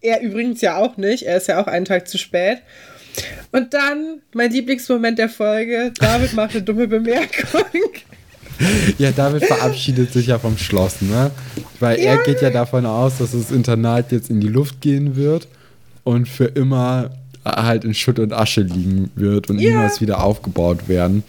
[0.00, 1.24] Er übrigens ja auch nicht.
[1.24, 2.58] Er ist ja auch einen Tag zu spät.
[3.50, 5.92] Und dann mein Lieblingsmoment der Folge.
[5.98, 7.62] David macht eine dumme Bemerkung.
[8.96, 11.30] Ja, David verabschiedet sich ja vom Schloss, ne?
[11.78, 15.46] Weil er geht ja davon aus, dass das Internat jetzt in die Luft gehen wird
[16.04, 17.10] und für immer
[17.44, 19.72] halt in Schutt und Asche liegen wird und Ja.
[19.72, 21.22] niemals wieder aufgebaut werden.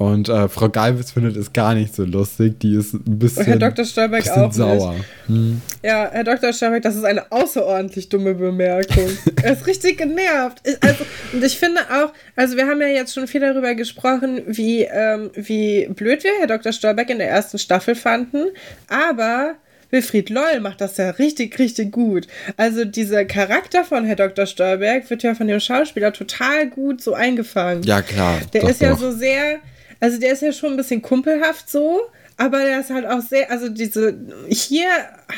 [0.00, 2.58] Und äh, Frau Galwitz findet es gar nicht so lustig.
[2.60, 3.84] Die ist ein bisschen, Und Herr Dr.
[3.84, 4.96] Stolberg auch sauer.
[5.26, 5.60] Hm.
[5.82, 6.54] Ja, Herr Dr.
[6.54, 9.10] Stolberg, das ist eine außerordentlich dumme Bemerkung.
[9.42, 10.62] er ist richtig genervt.
[10.64, 14.40] Ich, also, und ich finde auch, also wir haben ja jetzt schon viel darüber gesprochen,
[14.46, 16.72] wie, ähm, wie blöd wir Herr Dr.
[16.72, 18.46] Stolberg in der ersten Staffel fanden.
[18.88, 19.56] Aber
[19.90, 22.26] Wilfried Loll macht das ja richtig, richtig gut.
[22.56, 24.46] Also dieser Charakter von Herr Dr.
[24.46, 27.82] Stolberg wird ja von dem Schauspieler total gut so eingefangen.
[27.82, 28.38] Ja, klar.
[28.52, 28.98] Der doch, ist ja doch.
[28.98, 29.58] so sehr,
[30.00, 32.00] also der ist ja schon ein bisschen kumpelhaft so,
[32.36, 34.88] aber der ist halt auch sehr, also diese, hier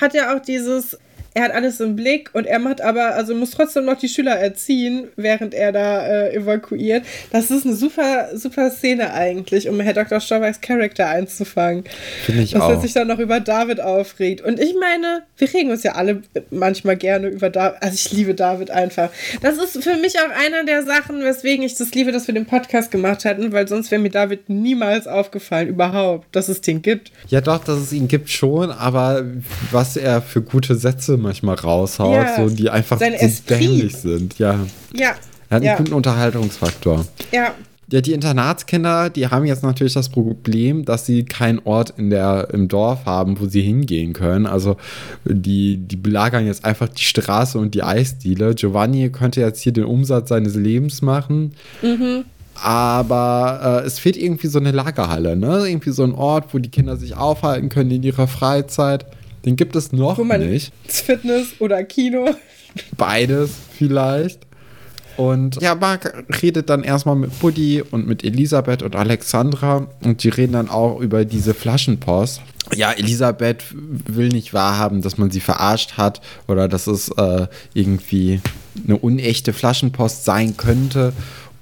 [0.01, 0.96] hat er auch dieses,
[1.35, 4.33] er hat alles im Blick und er macht aber, also muss trotzdem noch die Schüler
[4.33, 7.05] erziehen, während er da äh, evakuiert.
[7.31, 10.21] Das ist eine super, super Szene eigentlich, um Herr Dr.
[10.21, 11.85] Stolbergs Charakter einzufangen.
[12.25, 12.83] Finde ich Dass er auch.
[12.83, 14.42] sich dann noch über David aufregt.
[14.42, 17.83] Und ich meine, wir regen uns ja alle manchmal gerne über David.
[17.83, 19.11] Also ich liebe David einfach.
[19.40, 22.46] Das ist für mich auch einer der Sachen, weswegen ich das liebe, dass wir den
[22.46, 27.11] Podcast gemacht hatten, weil sonst wäre mir David niemals aufgefallen, überhaupt, dass es den gibt.
[27.29, 29.25] Ja, doch, dass es ihn gibt schon, aber
[29.71, 33.04] was er für gute Sätze manchmal raushaut, Ja, so, die einfach so
[33.48, 34.38] dämlich sind.
[34.38, 34.60] Ja.
[34.94, 35.10] Ja.
[35.48, 35.77] Er hat einen Ja.
[35.77, 37.06] guten Unterhaltungsfaktor.
[37.33, 37.52] Ja.
[37.90, 42.48] Ja, die Internatskinder, die haben jetzt natürlich das Problem, dass sie keinen Ort in der,
[42.50, 44.46] im Dorf haben, wo sie hingehen können.
[44.46, 44.79] Also
[45.27, 48.54] die, die belagern jetzt einfach die Straße und die Eisdiele.
[48.54, 51.52] Giovanni könnte jetzt hier den Umsatz seines Lebens machen.
[51.83, 52.25] Mhm.
[52.54, 55.66] Aber äh, es fehlt irgendwie so eine Lagerhalle, ne?
[55.68, 59.04] Irgendwie so ein Ort, wo die Kinder sich aufhalten können in ihrer Freizeit.
[59.45, 60.73] Den gibt es noch wo man nicht.
[60.87, 62.31] Fitness oder Kino.
[62.97, 64.47] Beides vielleicht.
[65.17, 70.31] Und ja, Marc redet dann erstmal mit Buddy und mit Elisabeth und Alexandra und die
[70.31, 72.40] reden dann auch über diese Flaschenpost.
[72.75, 78.40] Ja, Elisabeth will nicht wahrhaben, dass man sie verarscht hat oder dass es äh, irgendwie
[78.87, 81.13] eine unechte Flaschenpost sein könnte.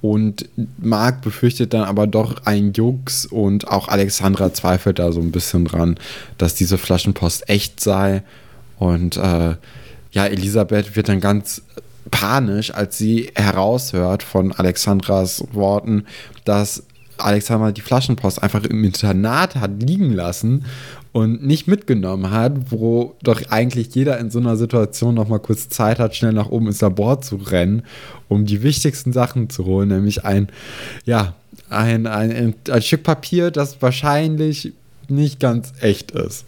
[0.03, 0.49] Und
[0.79, 5.67] Marc befürchtet dann aber doch einen Jux und auch Alexandra zweifelt da so ein bisschen
[5.67, 5.99] dran,
[6.39, 8.23] dass diese Flaschenpost echt sei.
[8.79, 9.57] Und äh,
[10.13, 11.63] ja, Elisabeth wird dann ganz
[12.11, 16.07] panisch, als sie heraushört von Alexandras Worten,
[16.45, 16.85] dass
[17.25, 20.65] Alexandra die Flaschenpost einfach im Internat hat liegen lassen
[21.13, 25.69] und nicht mitgenommen hat, wo doch eigentlich jeder in so einer Situation noch mal kurz
[25.69, 27.83] Zeit hat, schnell nach oben ins Labor zu rennen,
[28.29, 30.49] um die wichtigsten Sachen zu holen, nämlich ein,
[31.05, 31.35] ja,
[31.69, 34.73] ein, ein, ein Stück Papier, das wahrscheinlich
[35.09, 36.45] nicht ganz echt ist.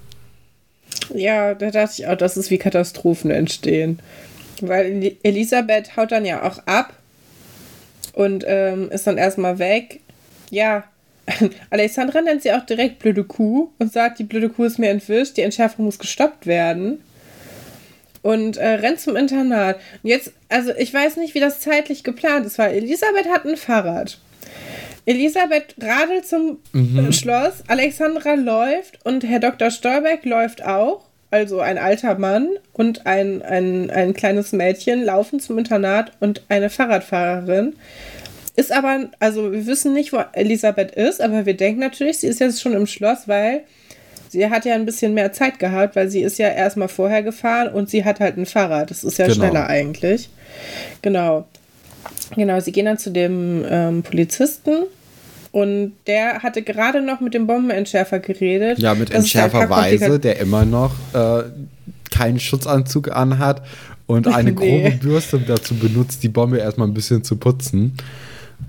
[1.14, 3.98] Ja, da dachte ich auch, dass es wie Katastrophen entstehen.
[4.60, 6.92] Weil Elisabeth haut dann ja auch ab
[8.12, 10.00] und ähm, ist dann erstmal weg.
[10.52, 10.84] Ja,
[11.70, 15.38] Alexandra nennt sie auch direkt blöde Kuh und sagt, die blöde Kuh ist mir entwischt,
[15.38, 17.02] die Entschärfung muss gestoppt werden.
[18.20, 19.76] Und äh, rennt zum Internat.
[20.02, 23.56] Und jetzt, also ich weiß nicht, wie das zeitlich geplant ist, weil Elisabeth hat ein
[23.56, 24.18] Fahrrad.
[25.06, 27.12] Elisabeth radelt zum mhm.
[27.12, 29.70] Schloss, Alexandra läuft und Herr Dr.
[29.70, 35.56] Stolberg läuft auch also ein alter Mann und ein, ein, ein kleines Mädchen laufen zum
[35.56, 37.74] Internat und eine Fahrradfahrerin.
[38.54, 42.40] Ist aber, also wir wissen nicht, wo Elisabeth ist, aber wir denken natürlich, sie ist
[42.40, 43.62] jetzt schon im Schloss, weil
[44.28, 47.72] sie hat ja ein bisschen mehr Zeit gehabt, weil sie ist ja erstmal vorher gefahren
[47.72, 48.90] und sie hat halt ein Fahrrad.
[48.90, 49.36] Das ist ja genau.
[49.36, 50.28] schneller eigentlich.
[51.00, 51.46] Genau.
[52.34, 54.84] Genau, sie gehen dann zu dem ähm, Polizisten
[55.50, 58.78] und der hatte gerade noch mit dem Bombenentschärfer geredet.
[58.78, 61.44] Ja, mit Entschärferweise, der immer noch äh,
[62.10, 63.62] keinen Schutzanzug anhat
[64.06, 64.80] und eine nee.
[64.82, 67.96] grobe Bürste dazu benutzt, die Bombe erstmal ein bisschen zu putzen.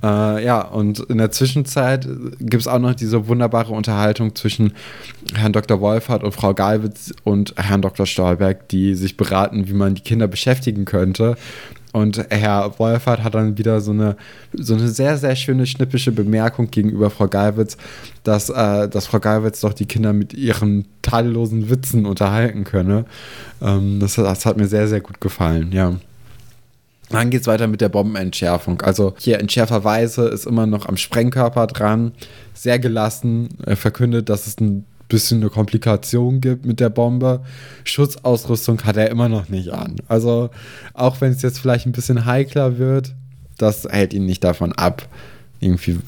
[0.04, 2.08] Äh, ja, und in der Zwischenzeit
[2.40, 4.74] gibt es auch noch diese wunderbare Unterhaltung zwischen
[5.34, 5.80] Herrn Dr.
[5.80, 8.06] Wolfert und Frau Galwitz und Herrn Dr.
[8.06, 11.38] Stolberg, die sich beraten, wie man die Kinder beschäftigen könnte.
[11.94, 14.18] Und Herr Wolfert hat dann wieder so eine,
[14.52, 17.78] so eine sehr, sehr schöne schnippische Bemerkung gegenüber Frau Geiwitz,
[18.24, 23.06] dass, äh, dass Frau Geiwitz doch die Kinder mit ihren tadellosen Witzen unterhalten könne.
[23.62, 25.94] Ähm, das, das hat mir sehr, sehr gut gefallen, ja.
[27.10, 28.82] Dann geht es weiter mit der Bombenentschärfung.
[28.82, 32.14] Also hier Entschärferweise ist immer noch am Sprengkörper dran,
[32.54, 37.42] sehr gelassen, er verkündet, dass es ein bisschen eine Komplikation gibt mit der Bombe.
[37.84, 39.98] Schutzausrüstung hat er immer noch nicht an.
[40.08, 40.50] Also
[40.94, 43.14] auch wenn es jetzt vielleicht ein bisschen heikler wird,
[43.58, 45.08] das hält ihn nicht davon ab,
[45.60, 46.00] irgendwie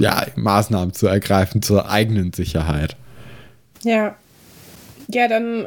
[0.00, 2.96] ja, Maßnahmen zu ergreifen zur eigenen Sicherheit.
[3.84, 4.16] Ja.
[5.08, 5.66] Ja, dann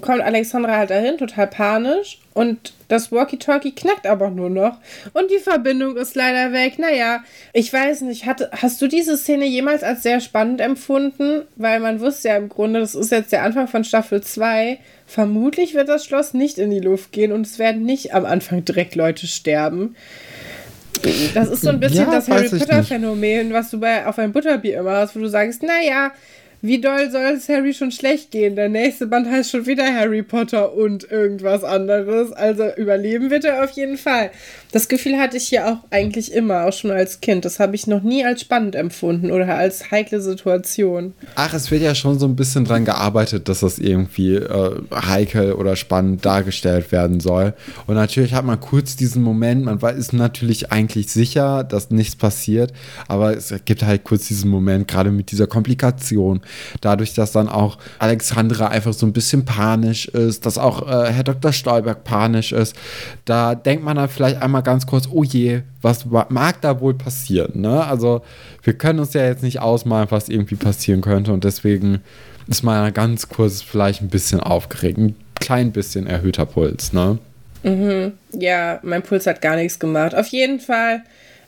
[0.00, 2.18] kommt Alexandra halt dahin, total panisch.
[2.34, 4.78] Und das Walkie-Talkie knackt aber nur noch.
[5.12, 6.78] Und die Verbindung ist leider weg.
[6.78, 7.22] Naja,
[7.52, 11.42] ich weiß nicht, hat, hast du diese Szene jemals als sehr spannend empfunden?
[11.56, 14.78] Weil man wusste ja im Grunde, das ist jetzt der Anfang von Staffel 2.
[15.06, 18.64] Vermutlich wird das Schloss nicht in die Luft gehen und es werden nicht am Anfang
[18.64, 19.94] direkt Leute sterben.
[21.34, 24.78] Das ist so ein bisschen ja, das Harry Potter-Phänomen, was du bei auf ein Butterbier
[24.78, 26.12] immer hast, wo du sagst, naja,
[26.64, 28.56] wie doll soll es Harry schon schlecht gehen?
[28.56, 32.32] Der nächste Band heißt schon wieder Harry Potter und irgendwas anderes.
[32.32, 34.30] Also überleben wird er auf jeden Fall.
[34.74, 37.44] Das Gefühl hatte ich hier auch eigentlich immer, auch schon als Kind.
[37.44, 41.14] Das habe ich noch nie als spannend empfunden oder als heikle Situation.
[41.36, 45.52] Ach, es wird ja schon so ein bisschen dran gearbeitet, dass das irgendwie äh, heikel
[45.52, 47.54] oder spannend dargestellt werden soll.
[47.86, 52.72] Und natürlich hat man kurz diesen Moment, man ist natürlich eigentlich sicher, dass nichts passiert,
[53.06, 56.40] aber es gibt halt kurz diesen Moment, gerade mit dieser Komplikation
[56.80, 61.22] Dadurch, dass dann auch Alexandra einfach so ein bisschen panisch ist, dass auch äh, Herr
[61.22, 61.52] Dr.
[61.52, 62.74] Stolberg panisch ist,
[63.24, 67.60] da denkt man dann vielleicht einmal ganz kurz, oh je, was mag da wohl passieren?
[67.60, 67.84] Ne?
[67.84, 68.22] Also
[68.62, 72.00] wir können uns ja jetzt nicht ausmalen, was irgendwie passieren könnte und deswegen
[72.46, 77.18] ist man ganz kurz vielleicht ein bisschen aufgeregt, ein klein bisschen erhöhter Puls, ne?
[77.62, 78.12] Mhm.
[78.32, 80.14] Ja, mein Puls hat gar nichts gemacht.
[80.14, 81.02] Auf jeden Fall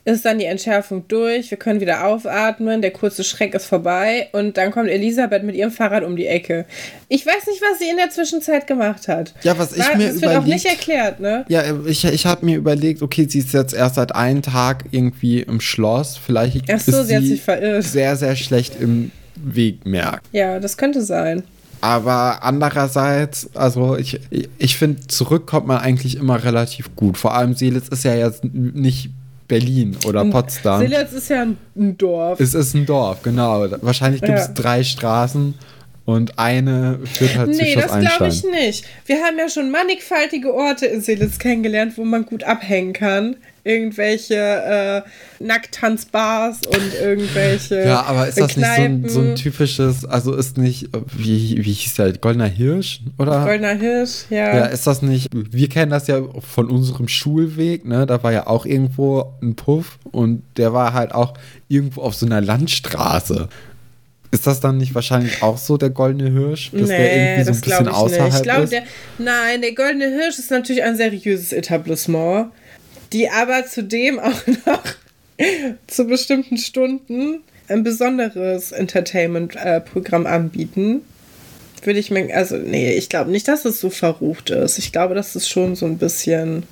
[0.07, 4.57] ist dann die Entschärfung durch, wir können wieder aufatmen, der kurze Schreck ist vorbei und
[4.57, 6.64] dann kommt Elisabeth mit ihrem Fahrrad um die Ecke.
[7.09, 9.34] Ich weiß nicht, was sie in der Zwischenzeit gemacht hat.
[9.42, 11.44] Ja, was ich War, mir das wird überlegt, auch nicht erklärt, ne?
[11.48, 15.40] Ja, ich, ich habe mir überlegt, okay, sie ist jetzt erst seit einem Tag irgendwie
[15.40, 16.16] im Schloss.
[16.16, 17.82] Vielleicht Ach so, ist sie hat sich verirrt.
[17.82, 20.20] sehr, sehr schlecht im Wegmerk.
[20.30, 21.42] Ja, das könnte sein.
[21.80, 24.20] Aber andererseits, also ich,
[24.59, 27.18] ich finde, zurück kommt man eigentlich immer relativ gut.
[27.18, 29.11] Vor allem Seelitz ist ja jetzt nicht
[29.49, 30.80] Berlin oder Potsdam.
[30.80, 32.40] Silitz ist ja ein, Dorf.
[32.40, 33.66] Es ist ein Dorf, genau.
[33.82, 34.53] Wahrscheinlich gibt es Ja.
[34.55, 35.55] drei Straßen
[36.05, 38.84] und eine führt halt zu Nee, das glaube ich nicht.
[39.07, 43.36] Wir haben ja schon mannigfaltige Orte in Seelitz kennengelernt, wo man gut abhängen kann.
[43.67, 49.09] Irgendwelche äh, Nacktanzbars und irgendwelche Ja, aber ist das nicht so ein, Kneipen.
[49.09, 53.45] so ein typisches, also ist nicht, wie, wie hieß der, Goldener Hirsch, oder?
[53.45, 54.57] Goldener Hirsch, ja.
[54.57, 58.07] Ja, ist das nicht, wir kennen das ja von unserem Schulweg, ne?
[58.07, 61.35] Da war ja auch irgendwo ein Puff und der war halt auch
[61.69, 63.49] irgendwo auf so einer Landstraße.
[64.33, 66.71] Ist das dann nicht wahrscheinlich auch so der Goldene Hirsch?
[66.73, 68.21] Dass der nee, irgendwie so das ein bisschen glaube ich nicht.
[68.21, 68.73] außerhalb Ich glaube, ist?
[68.73, 68.83] der,
[69.19, 72.51] nein, der Goldene Hirsch ist natürlich ein seriöses Etablissement,
[73.17, 74.83] die aber zudem auch noch
[75.87, 81.01] zu bestimmten Stunden ein besonderes Entertainment-Programm anbieten.
[81.83, 84.79] Würde ich mir, also nee, ich glaube nicht, dass es so verrucht ist.
[84.79, 86.64] Ich glaube, das ist schon so ein bisschen.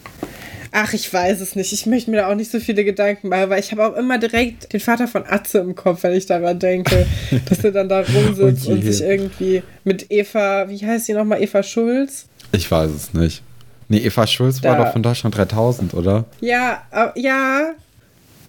[0.72, 1.72] Ach, ich weiß es nicht.
[1.72, 4.18] Ich möchte mir da auch nicht so viele Gedanken machen, weil ich habe auch immer
[4.18, 7.06] direkt den Vater von Atze im Kopf, wenn ich daran denke,
[7.48, 8.92] dass er dann da rumsitzt und Okay.
[8.92, 12.26] sich irgendwie mit Eva, wie heißt sie nochmal, Eva Schulz?
[12.52, 13.42] Ich weiß es nicht.
[13.88, 16.24] Nee, Eva Schulz war Da- doch von Deutschland 3000, oder?
[16.40, 16.82] Ja,
[17.16, 17.72] ja,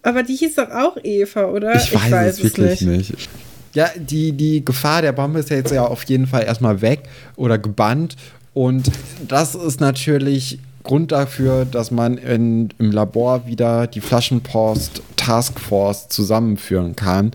[0.01, 1.75] aber die hieß doch auch Eva, oder?
[1.75, 3.09] Ich weiß, es wirklich nicht.
[3.11, 3.29] nicht.
[3.73, 7.03] Ja, die, die Gefahr der Bombe ist ja jetzt ja auf jeden Fall erstmal weg
[7.35, 8.15] oder gebannt.
[8.53, 8.89] Und
[9.27, 16.95] das ist natürlich Grund dafür, dass man in, im Labor wieder die Flaschenpost Taskforce zusammenführen
[16.95, 17.31] kann.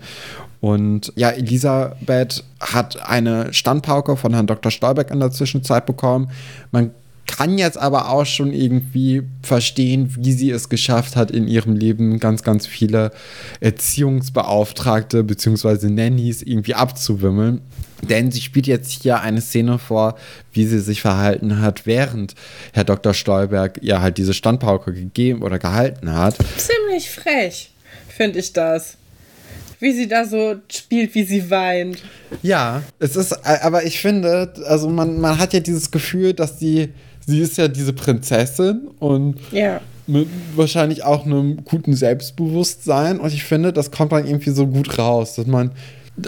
[0.61, 4.71] Und ja, Elisabeth hat eine Standpauke von Herrn Dr.
[4.71, 6.31] Stolberg in der Zwischenzeit bekommen.
[6.71, 6.91] Man
[7.37, 12.19] kann jetzt aber auch schon irgendwie verstehen, wie sie es geschafft hat, in ihrem Leben
[12.19, 13.11] ganz, ganz viele
[13.59, 15.89] Erziehungsbeauftragte bzw.
[15.89, 17.61] Nannies irgendwie abzuwimmeln.
[18.01, 20.15] Denn sie spielt jetzt hier eine Szene vor,
[20.53, 22.33] wie sie sich verhalten hat, während
[22.73, 23.13] Herr Dr.
[23.13, 26.35] Stolberg ihr halt diese Standpauke gegeben oder gehalten hat.
[26.57, 27.71] Ziemlich frech,
[28.07, 28.97] finde ich das.
[29.79, 32.03] Wie sie da so spielt, wie sie weint.
[32.43, 36.59] Ja, es ist, äh, aber ich finde, also man, man hat ja dieses Gefühl, dass
[36.59, 36.89] sie,
[37.25, 39.79] sie ist ja diese Prinzessin und Ja.
[40.07, 44.97] mit wahrscheinlich auch einem guten Selbstbewusstsein und ich finde, das kommt dann irgendwie so gut
[44.97, 45.71] raus, dass man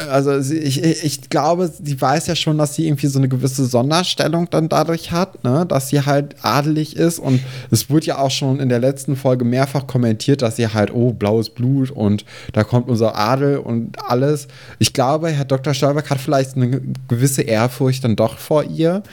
[0.09, 3.27] also sie, ich, ich ich glaube, sie weiß ja schon, dass sie irgendwie so eine
[3.27, 5.65] gewisse Sonderstellung dann dadurch hat, ne?
[5.67, 9.45] dass sie halt adelig ist und es wurde ja auch schon in der letzten Folge
[9.45, 14.47] mehrfach kommentiert, dass sie halt, oh, blaues Blut und da kommt unser Adel und alles.
[14.79, 15.73] Ich glaube, Herr Dr.
[15.73, 19.03] Stolberg hat vielleicht eine gewisse Ehrfurcht dann doch vor ihr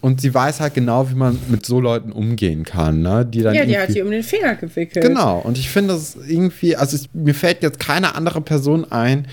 [0.00, 3.26] und sie weiß halt genau, wie man mit so Leuten umgehen kann, ne?
[3.26, 5.04] die dann Ja, die hat die um den Finger gewickelt.
[5.04, 9.26] Genau, und ich finde es irgendwie, also es, mir fällt jetzt keine andere Person ein,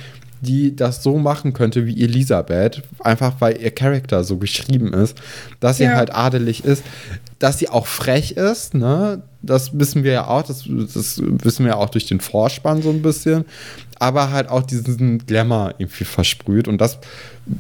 [0.44, 5.18] die das so machen könnte wie Elisabeth, einfach weil ihr Charakter so geschrieben ist,
[5.60, 5.96] dass sie Ja.
[5.96, 6.84] halt adelig ist,
[7.40, 9.22] dass sie auch frech ist, ne?
[9.42, 10.64] Das wissen wir ja auch, das,
[10.94, 13.44] das wissen wir ja auch durch den Vorspann so ein bisschen,
[14.00, 17.00] aber halt auch diesen Glamour irgendwie versprüht und das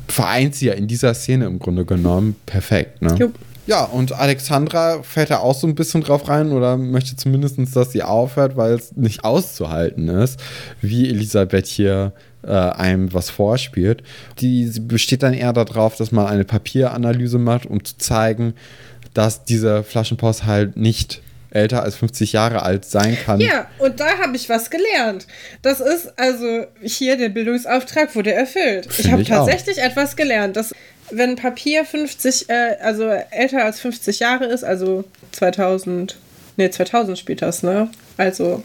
[0.07, 3.15] vereint sie ja in dieser Szene im Grunde genommen perfekt, ne?
[3.19, 3.33] Jupp.
[3.65, 7.93] Ja, und Alexandra fällt da auch so ein bisschen drauf rein oder möchte zumindest, dass
[7.93, 10.37] sie aufhört, weil es nicht auszuhalten ist,
[10.81, 12.11] wie Elisabeth hier
[12.45, 14.03] äh, einem was vorspielt.
[14.39, 18.53] Die besteht dann eher darauf, dass man eine Papieranalyse macht, um zu zeigen,
[19.13, 21.21] dass diese Flaschenpost halt nicht
[21.51, 23.39] älter als 50 Jahre alt sein kann.
[23.39, 25.27] Ja, und da habe ich was gelernt.
[25.61, 28.87] Das ist also hier der Bildungsauftrag wurde erfüllt.
[28.87, 29.45] ich Finde habe ich auch.
[29.45, 30.73] tatsächlich etwas gelernt, dass
[31.11, 36.17] wenn Papier 50, äh, also älter als 50 Jahre ist, also 2000,
[36.57, 37.89] nee, 2000 spielt das, ne?
[38.17, 38.63] Also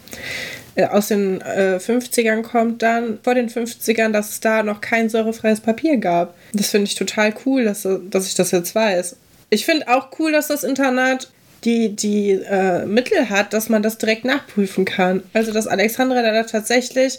[0.75, 5.09] äh, aus den äh, 50ern kommt dann, vor den 50ern, dass es da noch kein
[5.09, 6.35] säurefreies Papier gab.
[6.53, 9.17] Das finde ich total cool, dass, dass ich das jetzt weiß.
[9.51, 11.31] Ich finde auch cool, dass das Internat
[11.65, 15.23] die, die äh, Mittel hat, dass man das direkt nachprüfen kann.
[15.33, 17.19] Also, dass Alexandra da tatsächlich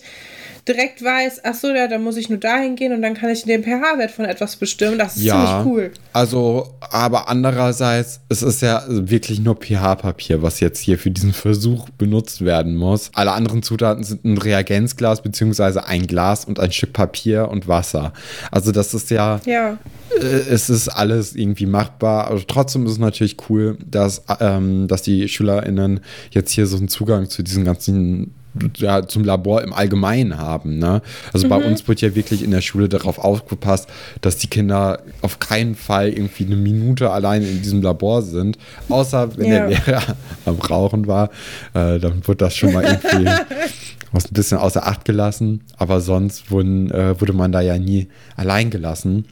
[0.67, 3.43] direkt weiß, ach so, ja, da muss ich nur dahin gehen und dann kann ich
[3.43, 4.97] den pH-Wert von etwas bestimmen.
[4.97, 5.91] Das ist ziemlich cool.
[6.13, 11.89] Also, aber andererseits, es ist ja wirklich nur pH-Papier, was jetzt hier für diesen Versuch
[11.97, 13.11] benutzt werden muss.
[13.13, 18.13] Alle anderen Zutaten sind ein Reagenzglas beziehungsweise ein Glas und ein Stück Papier und Wasser.
[18.51, 19.77] Also das ist ja, Ja.
[20.19, 22.27] äh, es ist alles irgendwie machbar.
[22.29, 26.01] Also trotzdem ist es natürlich cool, dass, ähm, dass die SchülerInnen
[26.31, 28.33] jetzt hier so einen Zugang zu diesen ganzen
[28.77, 30.79] ja, zum Labor im Allgemeinen haben.
[30.79, 31.01] Ne?
[31.33, 31.49] Also mhm.
[31.49, 33.87] bei uns wird ja wirklich in der Schule darauf aufgepasst,
[34.21, 38.57] dass die Kinder auf keinen Fall irgendwie eine Minute allein in diesem Labor sind.
[38.89, 39.67] Außer wenn ja.
[39.67, 40.03] der Lehrer
[40.45, 41.29] am Rauchen war,
[41.73, 43.29] äh, dann wird das schon mal irgendwie
[44.13, 45.61] ein bisschen außer Acht gelassen.
[45.77, 49.25] Aber sonst wurden, äh, wurde man da ja nie allein gelassen.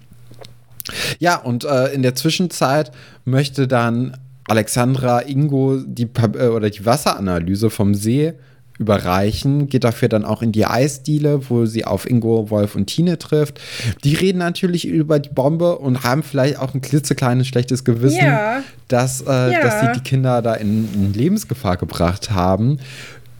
[1.20, 2.92] Ja, und äh, in der Zwischenzeit
[3.26, 4.16] möchte dann
[4.48, 6.08] Alexandra Ingo die,
[6.38, 8.34] äh, oder die Wasseranalyse vom See
[8.80, 13.18] überreichen, geht dafür dann auch in die Eisdiele, wo sie auf Ingo, Wolf und Tine
[13.18, 13.60] trifft.
[14.04, 18.62] Die reden natürlich über die Bombe und haben vielleicht auch ein klitzekleines schlechtes Gewissen, ja.
[18.88, 19.62] Dass, äh, ja.
[19.62, 22.80] dass sie die Kinder da in, in Lebensgefahr gebracht haben.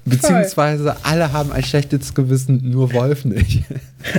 [0.06, 0.96] Beziehungsweise Voll.
[1.04, 3.64] alle haben ein schlechtes Gewissen, nur Wolf nicht.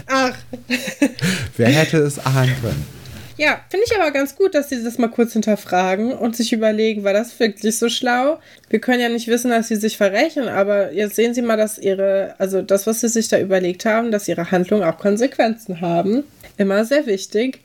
[0.07, 0.35] Ach.
[1.57, 2.98] Wer hätte es ahnen können?
[3.39, 7.05] Ja, finde ich aber ganz gut, dass sie das mal kurz hinterfragen und sich überlegen,
[7.05, 8.41] war das wirklich so schlau?
[8.69, 11.79] Wir können ja nicht wissen, dass sie sich verrechnen, aber jetzt sehen Sie mal, dass
[11.79, 16.25] ihre, also das, was sie sich da überlegt haben, dass ihre Handlungen auch Konsequenzen haben.
[16.57, 17.61] Immer sehr wichtig.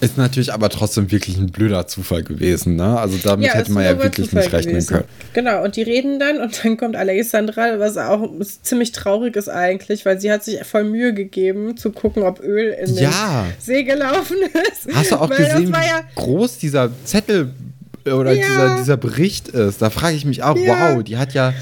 [0.00, 2.98] Ist natürlich aber trotzdem wirklich ein blöder Zufall gewesen, ne?
[2.98, 4.88] Also damit ja, hätte man ja wirklich Zufall nicht rechnen gewesen.
[4.88, 5.04] können.
[5.32, 8.30] Genau, und die reden dann und dann kommt Alexandra, was auch
[8.62, 12.70] ziemlich traurig ist eigentlich, weil sie hat sich voll Mühe gegeben, zu gucken, ob Öl
[12.70, 13.46] in ja.
[13.48, 14.36] den See gelaufen
[14.70, 14.94] ist.
[14.94, 17.50] Hast du auch gesehen, wie ja groß dieser Zettel
[18.04, 18.46] oder ja.
[18.46, 19.82] dieser, dieser Bericht ist?
[19.82, 21.52] Da frage ich mich auch, wow, die hat ja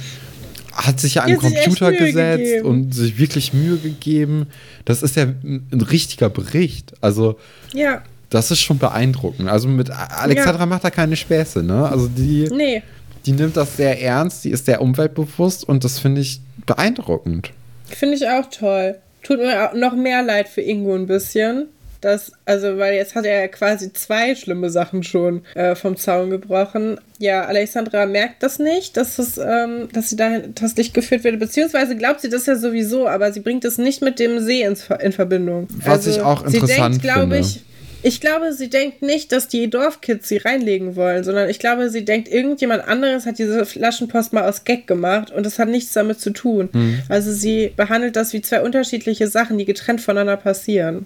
[0.76, 2.66] hat sich ja an den Computer gesetzt gegeben.
[2.66, 4.46] und sich wirklich Mühe gegeben.
[4.84, 6.92] Das ist ja ein richtiger Bericht.
[7.00, 7.38] Also
[7.72, 8.02] ja.
[8.30, 9.48] Das ist schon beeindruckend.
[9.48, 10.66] Also mit Alexandra ja.
[10.66, 11.88] macht da keine Späße, ne?
[11.88, 12.82] Also die, nee.
[13.24, 17.52] die nimmt das sehr ernst, die ist sehr umweltbewusst und das finde ich beeindruckend.
[17.86, 18.96] Finde ich auch toll.
[19.22, 21.68] Tut mir auch noch mehr leid für Ingo ein bisschen.
[22.00, 26.30] Das, also, weil jetzt hat er ja quasi zwei schlimme Sachen schon äh, vom Zaun
[26.30, 27.00] gebrochen.
[27.18, 31.40] Ja, Alexandra merkt das nicht, dass, es, ähm, dass sie dahin das Licht geführt wird,
[31.40, 34.88] beziehungsweise glaubt sie das ja sowieso, aber sie bringt es nicht mit dem See ins,
[35.00, 35.68] in Verbindung.
[35.78, 37.64] Was also, ich auch interessant sie denkt, glaube ich,
[38.06, 42.04] ich glaube, sie denkt nicht, dass die Dorfkids sie reinlegen wollen, sondern ich glaube, sie
[42.04, 46.20] denkt, irgendjemand anderes hat diese Flaschenpost mal aus Gag gemacht und das hat nichts damit
[46.20, 46.68] zu tun.
[46.72, 47.02] Mhm.
[47.08, 51.04] Also sie behandelt das wie zwei unterschiedliche Sachen, die getrennt voneinander passieren.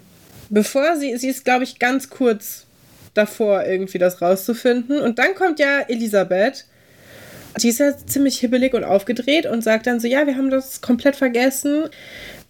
[0.51, 2.67] Bevor sie, sie ist, glaube ich, ganz kurz
[3.15, 5.01] davor, irgendwie das rauszufinden.
[5.01, 6.65] Und dann kommt ja Elisabeth.
[7.57, 10.81] Die ist ja ziemlich hibbelig und aufgedreht und sagt dann so, ja, wir haben das
[10.81, 11.89] komplett vergessen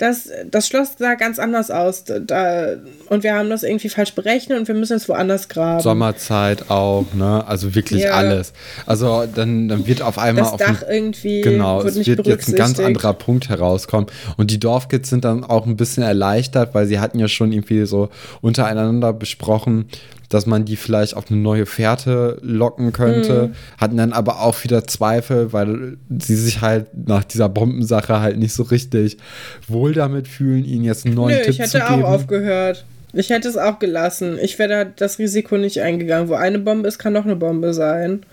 [0.02, 2.04] das, das Schloss sah ganz anders aus.
[2.06, 2.76] Da,
[3.10, 5.80] und wir haben das irgendwie falsch berechnet und wir müssen es woanders graben.
[5.80, 7.46] Sommerzeit auch, ne?
[7.48, 8.14] Also wirklich ja.
[8.14, 8.54] alles.
[8.88, 12.50] Also dann, dann wird auf einmal das auf Dach ein, irgendwie genau, es wird jetzt
[12.50, 14.08] ein ganz anderer Punkt herauskommen.
[14.38, 17.86] Und die Dorfkids sind dann auch ein bisschen erleichtert, weil sie hatten ja schon irgendwie
[17.86, 18.10] so
[18.42, 19.86] untereinander besprochen,
[20.34, 23.78] dass man die vielleicht auf eine neue Fährte locken könnte, mhm.
[23.78, 28.54] hatten dann aber auch wieder Zweifel, weil sie sich halt nach dieser Bombensache halt nicht
[28.54, 29.18] so richtig
[29.68, 31.68] wohl damit fühlen, ihnen jetzt einen neuen Nö, Tipp zu geben.
[31.68, 32.86] Ich hätte auch aufgehört.
[33.14, 34.40] Ich hätte es auch gelassen.
[34.42, 36.30] Ich wäre da das Risiko nicht eingegangen.
[36.30, 38.24] Wo eine Bombe ist, kann noch eine Bombe sein.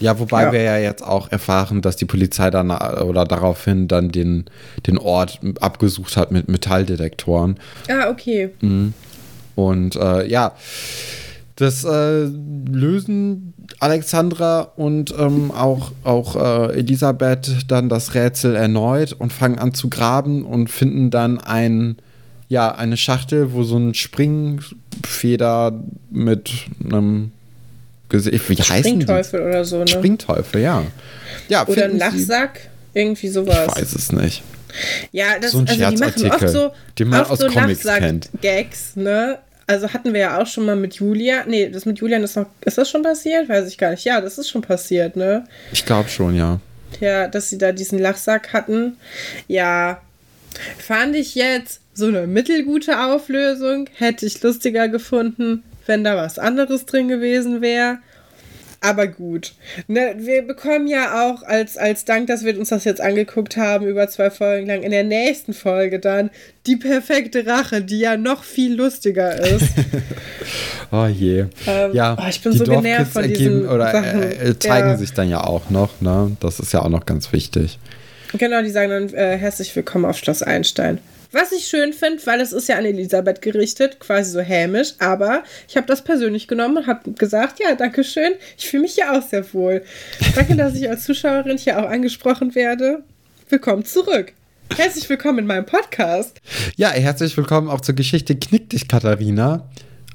[0.00, 0.52] Ja, wobei ja.
[0.52, 4.46] wir ja jetzt auch erfahren, dass die Polizei dann oder daraufhin dann den,
[4.86, 7.56] den Ort abgesucht hat mit Metalldetektoren.
[7.88, 8.50] Ah, okay.
[8.60, 8.94] Mhm.
[9.54, 10.52] Und äh, ja,
[11.56, 19.32] das äh, lösen Alexandra und ähm, auch, auch äh, Elisabeth dann das Rätsel erneut und
[19.32, 21.96] fangen an zu graben und finden dann ein,
[22.48, 25.80] ja, eine Schachtel, wo so ein Springfeder
[26.10, 26.50] mit
[26.84, 27.30] einem
[28.08, 29.46] Gesicht, wie heißt Springteufel die?
[29.46, 29.88] oder so, ne?
[29.88, 30.82] Springteufel, ja.
[31.48, 33.68] ja oder ein Lachsack, Sie, irgendwie sowas.
[33.68, 34.42] Ich weiß es nicht.
[35.12, 38.28] Ja, das, so ein also die machen oft so, den man aus so Comics kennt.
[38.40, 39.38] Gags, ne?
[39.66, 41.44] Also hatten wir ja auch schon mal mit Julia.
[41.46, 42.46] Nee, das mit Julian ist noch.
[42.64, 43.48] Ist das schon passiert?
[43.48, 44.04] Weiß ich gar nicht.
[44.04, 45.44] Ja, das ist schon passiert, ne?
[45.72, 46.60] Ich glaube schon, ja.
[47.00, 48.96] Ja, dass sie da diesen Lachsack hatten.
[49.48, 50.00] Ja.
[50.78, 53.88] Fand ich jetzt so eine mittelgute Auflösung.
[53.94, 57.98] Hätte ich lustiger gefunden, wenn da was anderes drin gewesen wäre.
[58.84, 59.54] Aber gut.
[59.88, 63.86] Ne, wir bekommen ja auch als, als Dank, dass wir uns das jetzt angeguckt haben,
[63.86, 66.28] über zwei Folgen lang, in der nächsten Folge dann
[66.66, 69.70] die perfekte Rache, die ja noch viel lustiger ist.
[70.92, 71.46] oh je.
[71.66, 74.22] Ähm, ja, oh, ich bin so genervt von ergeben, oder Sachen.
[74.22, 74.96] Äh, zeigen ja.
[74.98, 76.36] sich dann ja auch noch, ne?
[76.40, 77.78] Das ist ja auch noch ganz wichtig.
[78.36, 80.98] Genau, die sagen dann äh, herzlich willkommen auf Schloss Einstein.
[81.34, 85.42] Was ich schön finde, weil es ist ja an Elisabeth gerichtet, quasi so hämisch, aber
[85.66, 89.12] ich habe das persönlich genommen und habe gesagt, ja, danke schön, ich fühle mich hier
[89.12, 89.82] auch sehr wohl.
[90.36, 93.02] Danke, dass ich als Zuschauerin hier auch angesprochen werde.
[93.48, 94.32] Willkommen zurück.
[94.76, 96.40] Herzlich willkommen in meinem Podcast.
[96.76, 99.68] Ja, herzlich willkommen auch zur Geschichte Knick dich, Katharina.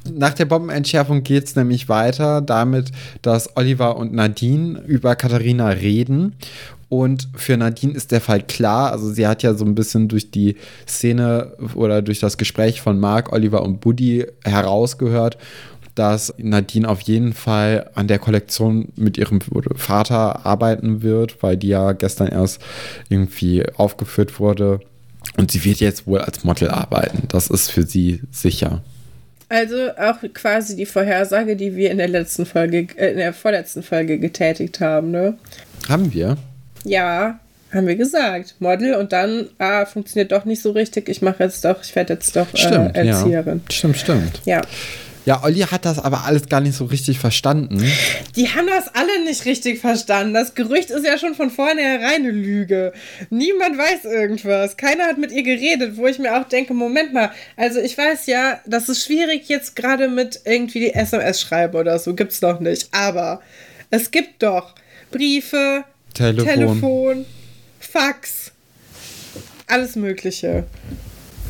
[0.10, 2.92] Nach der Bombenentschärfung geht es nämlich weiter damit,
[3.22, 6.38] dass Oliver und Nadine über Katharina reden
[6.90, 8.92] Und für Nadine ist der Fall klar.
[8.92, 10.56] Also sie hat ja so ein bisschen durch die
[10.88, 15.38] Szene oder durch das Gespräch von Mark, Oliver und Buddy herausgehört,
[15.94, 19.40] dass Nadine auf jeden Fall an der Kollektion mit ihrem
[19.76, 22.60] Vater arbeiten wird, weil die ja gestern erst
[23.10, 24.80] irgendwie aufgeführt wurde.
[25.38, 27.28] Und sie wird jetzt wohl als Model arbeiten.
[27.28, 28.82] Das ist für sie sicher.
[29.50, 33.84] Also auch quasi die Vorhersage, die wir in der letzten Folge, äh, in der vorletzten
[33.84, 35.38] Folge getätigt haben, ne?
[35.88, 36.38] Haben wir?
[36.84, 37.40] Ja,
[37.74, 38.56] haben wir gesagt.
[38.60, 41.10] Model und dann, ah, funktioniert doch nicht so richtig.
[41.10, 43.62] Ich mache jetzt doch, ich werde jetzt doch äh, stimmt, Erzieherin.
[43.68, 43.76] Ja.
[43.76, 44.42] Stimmt, stimmt.
[44.46, 44.62] Ja.
[45.26, 47.86] Ja, Olli hat das aber alles gar nicht so richtig verstanden.
[48.36, 50.34] Die haben das alle nicht richtig verstanden.
[50.34, 52.94] Das Gerücht ist ja schon von vornherein eine Lüge.
[53.30, 54.76] Niemand weiß irgendwas.
[54.76, 58.26] Keiner hat mit ihr geredet, wo ich mir auch denke, Moment mal, also ich weiß
[58.26, 62.60] ja, das ist schwierig jetzt gerade mit irgendwie die SMS schreiben oder so, gibt's noch
[62.60, 62.88] nicht.
[62.92, 63.42] Aber
[63.92, 64.74] es gibt doch
[65.12, 67.26] Briefe, Telefon, Telefon
[67.80, 68.52] Fax,
[69.68, 70.66] alles Mögliche.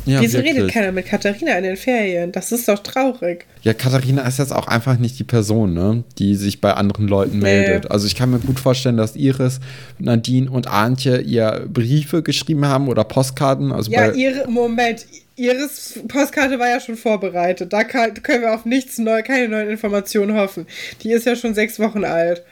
[0.06, 0.56] Ja, Wieso wirklich.
[0.56, 2.32] redet keiner mit Katharina in den Ferien?
[2.32, 3.44] Das ist doch traurig.
[3.62, 7.38] Ja, Katharina ist jetzt auch einfach nicht die Person, ne, die sich bei anderen Leuten
[7.38, 7.44] nee.
[7.44, 7.90] meldet.
[7.90, 9.60] Also ich kann mir gut vorstellen, dass Iris,
[9.98, 13.72] Nadine und Antje ihr Briefe geschrieben haben oder Postkarten.
[13.72, 15.06] Also ja, ihre, Moment,
[15.36, 17.72] Iris Postkarte war ja schon vorbereitet.
[17.72, 20.66] Da kann, können wir auf nichts neu, keine neuen Informationen hoffen.
[21.02, 22.42] Die ist ja schon sechs Wochen alt.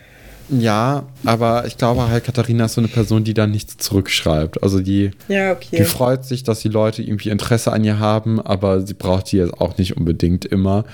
[0.50, 4.62] Ja, aber ich glaube halt, Katharina ist so eine Person, die dann nichts zurückschreibt.
[4.62, 5.76] Also die, ja, okay.
[5.78, 9.36] die freut sich, dass die Leute irgendwie Interesse an ihr haben, aber sie braucht die
[9.38, 10.84] jetzt auch nicht unbedingt immer.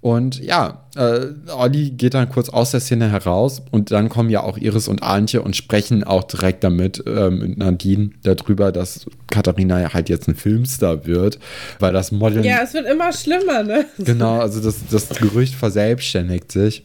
[0.00, 4.42] Und ja, äh, Olli geht dann kurz aus der Szene heraus und dann kommen ja
[4.42, 9.80] auch Iris und Antje und sprechen auch direkt damit äh, mit Nadine darüber, dass Katharina
[9.80, 11.40] ja halt jetzt ein Filmstar wird,
[11.80, 12.44] weil das Model.
[12.44, 13.86] Ja, es wird immer schlimmer, ne?
[13.98, 16.84] Genau, also das, das Gerücht verselbstständigt sich.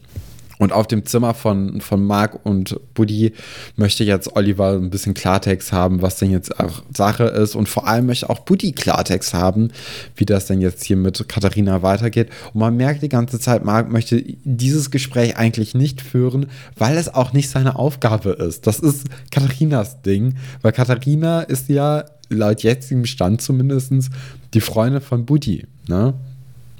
[0.58, 3.32] Und auf dem Zimmer von, von Marc und Buddy
[3.76, 7.54] möchte jetzt Oliver ein bisschen Klartext haben, was denn jetzt auch Sache ist.
[7.54, 9.70] Und vor allem möchte auch Buddy Klartext haben,
[10.16, 12.30] wie das denn jetzt hier mit Katharina weitergeht.
[12.52, 16.46] Und man merkt die ganze Zeit, Marc möchte dieses Gespräch eigentlich nicht führen,
[16.76, 18.66] weil es auch nicht seine Aufgabe ist.
[18.66, 24.10] Das ist Katharinas Ding, weil Katharina ist ja laut jetzigem Stand zumindest
[24.54, 25.66] die Freundin von Buddy.
[25.88, 26.14] Ne?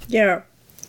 [0.07, 0.43] Ja.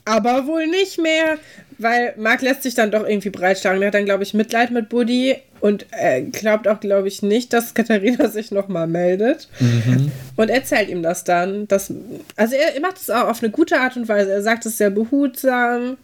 [0.06, 1.36] Aber wohl nicht mehr,
[1.78, 3.82] weil Marc lässt sich dann doch irgendwie breitschlagen.
[3.82, 7.52] Er hat dann, glaube ich, Mitleid mit Buddy und er glaubt auch, glaube ich, nicht,
[7.52, 9.48] dass Katharina sich nochmal meldet.
[9.58, 10.12] Mhm.
[10.36, 11.66] Und erzählt ihm das dann.
[11.68, 11.92] Dass,
[12.36, 14.30] also er, er macht es auch auf eine gute Art und Weise.
[14.30, 15.96] Er sagt es sehr behutsam.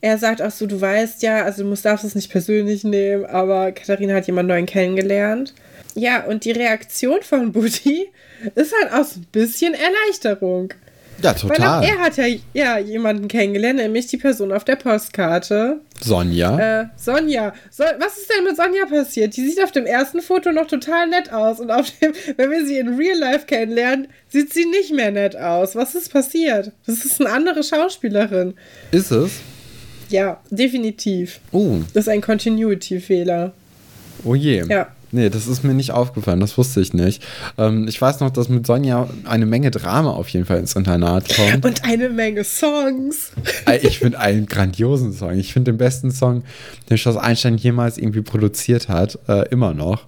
[0.00, 3.26] Er sagt auch so, du weißt ja, also du musst, darfst es nicht persönlich nehmen,
[3.26, 5.52] aber Katharina hat jemanden neuen kennengelernt.
[5.94, 8.08] Ja, und die Reaktion von Buddy
[8.54, 10.72] ist halt auch so ein bisschen Erleichterung.
[11.22, 11.82] Ja, total.
[11.82, 15.80] Weil er hat ja, ja jemanden kennengelernt, nämlich die Person auf der Postkarte.
[16.00, 16.82] Sonja.
[16.82, 17.52] Äh, Sonja.
[17.70, 19.36] So, was ist denn mit Sonja passiert?
[19.36, 21.58] Die sieht auf dem ersten Foto noch total nett aus.
[21.58, 25.36] Und auf dem, wenn wir sie in Real Life kennenlernen, sieht sie nicht mehr nett
[25.36, 25.74] aus.
[25.74, 26.72] Was ist passiert?
[26.86, 28.54] Das ist eine andere Schauspielerin.
[28.92, 29.32] Ist es?
[30.08, 31.40] Ja, definitiv.
[31.52, 31.78] Oh.
[31.94, 33.52] Das ist ein Continuity-Fehler.
[34.24, 34.64] Oh je.
[34.68, 34.88] Ja.
[35.10, 37.22] Nee, das ist mir nicht aufgefallen, das wusste ich nicht.
[37.56, 41.34] Ähm, ich weiß noch, dass mit Sonja eine Menge Drama auf jeden Fall ins Internat
[41.34, 41.64] kommt.
[41.64, 43.32] Und eine Menge Songs.
[43.82, 45.38] Ich finde einen grandiosen Song.
[45.38, 46.42] Ich finde den besten Song,
[46.90, 50.06] den Schloss Einstein jemals irgendwie produziert hat, äh, immer noch.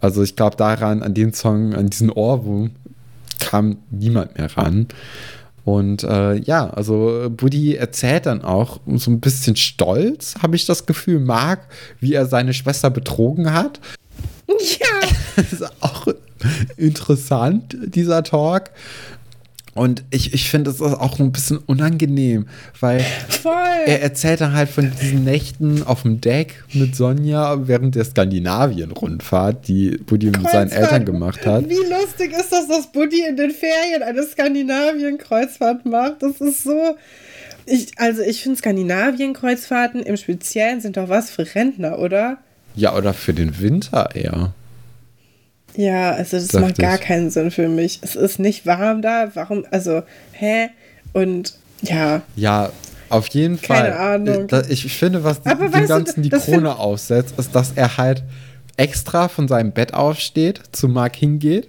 [0.00, 2.70] Also ich glaube daran, an den Song, an diesen Ohrwurm
[3.38, 4.88] kam niemand mehr ran.
[5.64, 10.86] Und äh, ja, also Buddy erzählt dann auch so ein bisschen stolz, habe ich das
[10.86, 11.68] Gefühl, mag,
[12.00, 13.80] wie er seine Schwester betrogen hat.
[14.58, 15.08] Ja.
[15.36, 16.06] das ist auch
[16.76, 18.70] interessant, dieser Talk.
[19.74, 22.48] Und ich, ich finde, das ist auch ein bisschen unangenehm,
[22.80, 23.52] weil Voll.
[23.86, 29.68] er erzählt dann halt von diesen Nächten auf dem Deck mit Sonja während der Skandinavien-Rundfahrt,
[29.68, 31.68] die Buddy mit seinen Eltern gemacht hat.
[31.68, 36.22] Wie lustig ist das, dass Buddy in den Ferien eine Skandinavien-Kreuzfahrt macht?
[36.22, 36.96] Das ist so.
[37.66, 42.38] Ich, also, ich finde Skandinavien-Kreuzfahrten im Speziellen sind doch was für Rentner, oder?
[42.80, 44.54] Ja, oder für den Winter eher.
[45.76, 47.02] Ja, also das Dacht macht gar ich.
[47.02, 48.00] keinen Sinn für mich.
[48.02, 49.30] Es ist nicht warm da.
[49.34, 49.64] Warum?
[49.70, 50.02] Also,
[50.32, 50.68] hä?
[51.12, 52.22] Und ja.
[52.36, 52.70] Ja,
[53.10, 53.90] auf jeden Fall.
[53.90, 54.46] Keine Ahnung.
[54.68, 58.22] Ich finde, was Aber dem Ganzen die Krone aufsetzt, ist, dass er halt
[58.76, 61.68] extra von seinem Bett aufsteht, zu Mark hingeht,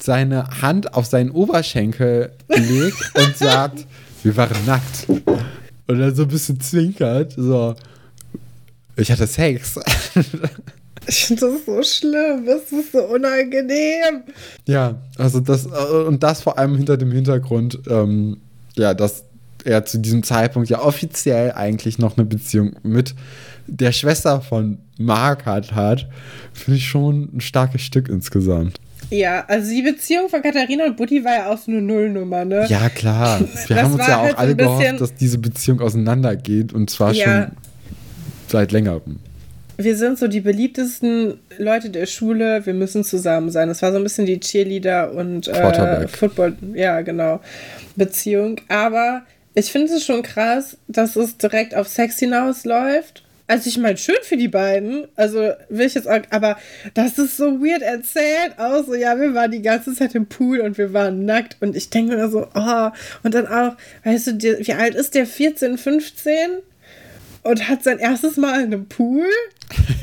[0.00, 3.86] seine Hand auf seinen Oberschenkel legt und sagt,
[4.24, 5.08] wir waren nackt.
[5.08, 7.76] Und dann so ein bisschen zwinkert, so,
[8.96, 9.78] ich hatte Sex.
[11.08, 14.22] Ich finde das so schlimm, das ist so unangenehm.
[14.66, 18.36] Ja, also das, und das vor allem hinter dem Hintergrund, ähm,
[18.76, 19.24] ja, dass
[19.64, 23.16] er zu diesem Zeitpunkt ja offiziell eigentlich noch eine Beziehung mit
[23.66, 26.08] der Schwester von Mark hat, hat
[26.52, 28.78] finde ich schon ein starkes Stück insgesamt.
[29.10, 32.66] Ja, also die Beziehung von Katharina und Buddy war ja auch so eine Nullnummer, ne?
[32.68, 33.40] Ja, klar.
[33.40, 37.12] Wir Das haben uns ja auch halt alle gehofft, dass diese Beziehung auseinandergeht und zwar
[37.12, 37.24] Ja.
[37.24, 37.56] schon
[38.52, 39.18] seit längerem.
[39.78, 43.68] Wir sind so die beliebtesten Leute der Schule, wir müssen zusammen sein.
[43.68, 46.06] Das war so ein bisschen die Cheerleader und äh.
[46.06, 47.40] Football, ja, genau,
[47.96, 48.60] Beziehung.
[48.68, 49.22] Aber
[49.54, 53.24] ich finde es schon krass, dass es direkt auf Sex hinausläuft.
[53.48, 55.08] Also ich meine, schön für die beiden.
[55.16, 56.56] Also will ich jetzt auch, aber
[56.94, 58.58] das ist so weird erzählt.
[58.58, 61.56] Auch so, ja, wir waren die ganze Zeit im Pool und wir waren nackt.
[61.60, 62.90] Und ich denke mir so, oh,
[63.22, 65.26] und dann auch, weißt du, die, wie alt ist der?
[65.26, 66.34] 14, 15?
[67.42, 69.24] Und hat sein erstes Mal in einem Pool?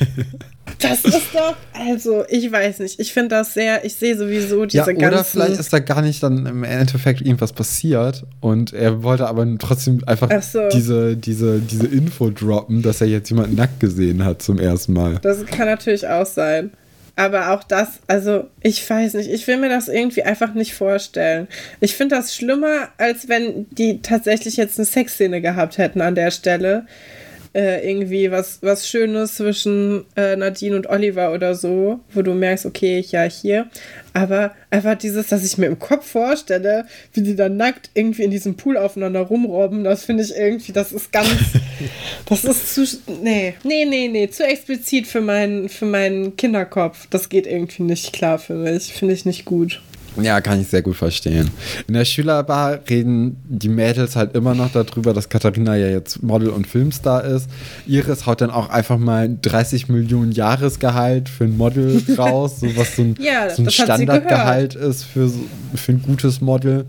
[0.82, 3.02] Das ist doch, also ich weiß nicht.
[3.02, 5.08] Ich finde das sehr, ich sehe sowieso diese Ja, ganzen.
[5.08, 9.46] oder vielleicht ist da gar nicht dann im Endeffekt irgendwas passiert und er wollte aber
[9.58, 10.70] trotzdem einfach Ach so.
[10.70, 15.20] diese, diese, diese Info droppen, dass er jetzt jemanden nackt gesehen hat zum ersten Mal.
[15.22, 16.72] Das kann natürlich auch sein.
[17.18, 21.50] Aber auch das, also ich weiß nicht, ich will mir das irgendwie einfach nicht vorstellen.
[21.82, 26.32] Ich finde das schlimmer, als wenn die tatsächlich jetzt eine Sexszene gehabt hätten an der
[26.32, 26.86] Stelle.
[27.52, 32.68] Äh, irgendwie was, was Schönes zwischen äh, Nadine und Oliver oder so, wo du merkst,
[32.68, 33.68] okay, ja, hier.
[34.14, 38.30] Aber einfach dieses, dass ich mir im Kopf vorstelle, wie die dann nackt irgendwie in
[38.30, 41.30] diesem Pool aufeinander rumrobben, das finde ich irgendwie, das ist ganz,
[42.28, 42.86] das ist zu,
[43.24, 47.08] nee, nee, nee, nee, zu explizit für meinen, für meinen Kinderkopf.
[47.10, 49.82] Das geht irgendwie nicht klar für mich, finde ich nicht gut.
[50.22, 51.50] Ja, kann ich sehr gut verstehen.
[51.88, 56.50] In der Schülerbar reden die Mädels halt immer noch darüber, dass Katharina ja jetzt Model
[56.50, 57.50] und Filmstar ist.
[57.88, 62.96] Iris haut dann auch einfach mal 30 Millionen Jahresgehalt für ein Model raus, so was
[62.96, 65.32] so ein, Ja, so ein Standardgehalt ist für,
[65.76, 66.86] für ein gutes Model.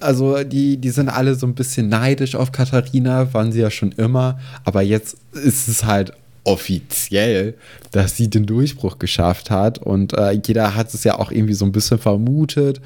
[0.00, 3.92] Also die, die sind alle so ein bisschen neidisch auf Katharina, waren sie ja schon
[3.92, 6.12] immer, aber jetzt ist es halt
[6.48, 7.54] offiziell,
[7.90, 11.66] dass sie den Durchbruch geschafft hat und äh, jeder hat es ja auch irgendwie so
[11.66, 12.80] ein bisschen vermutet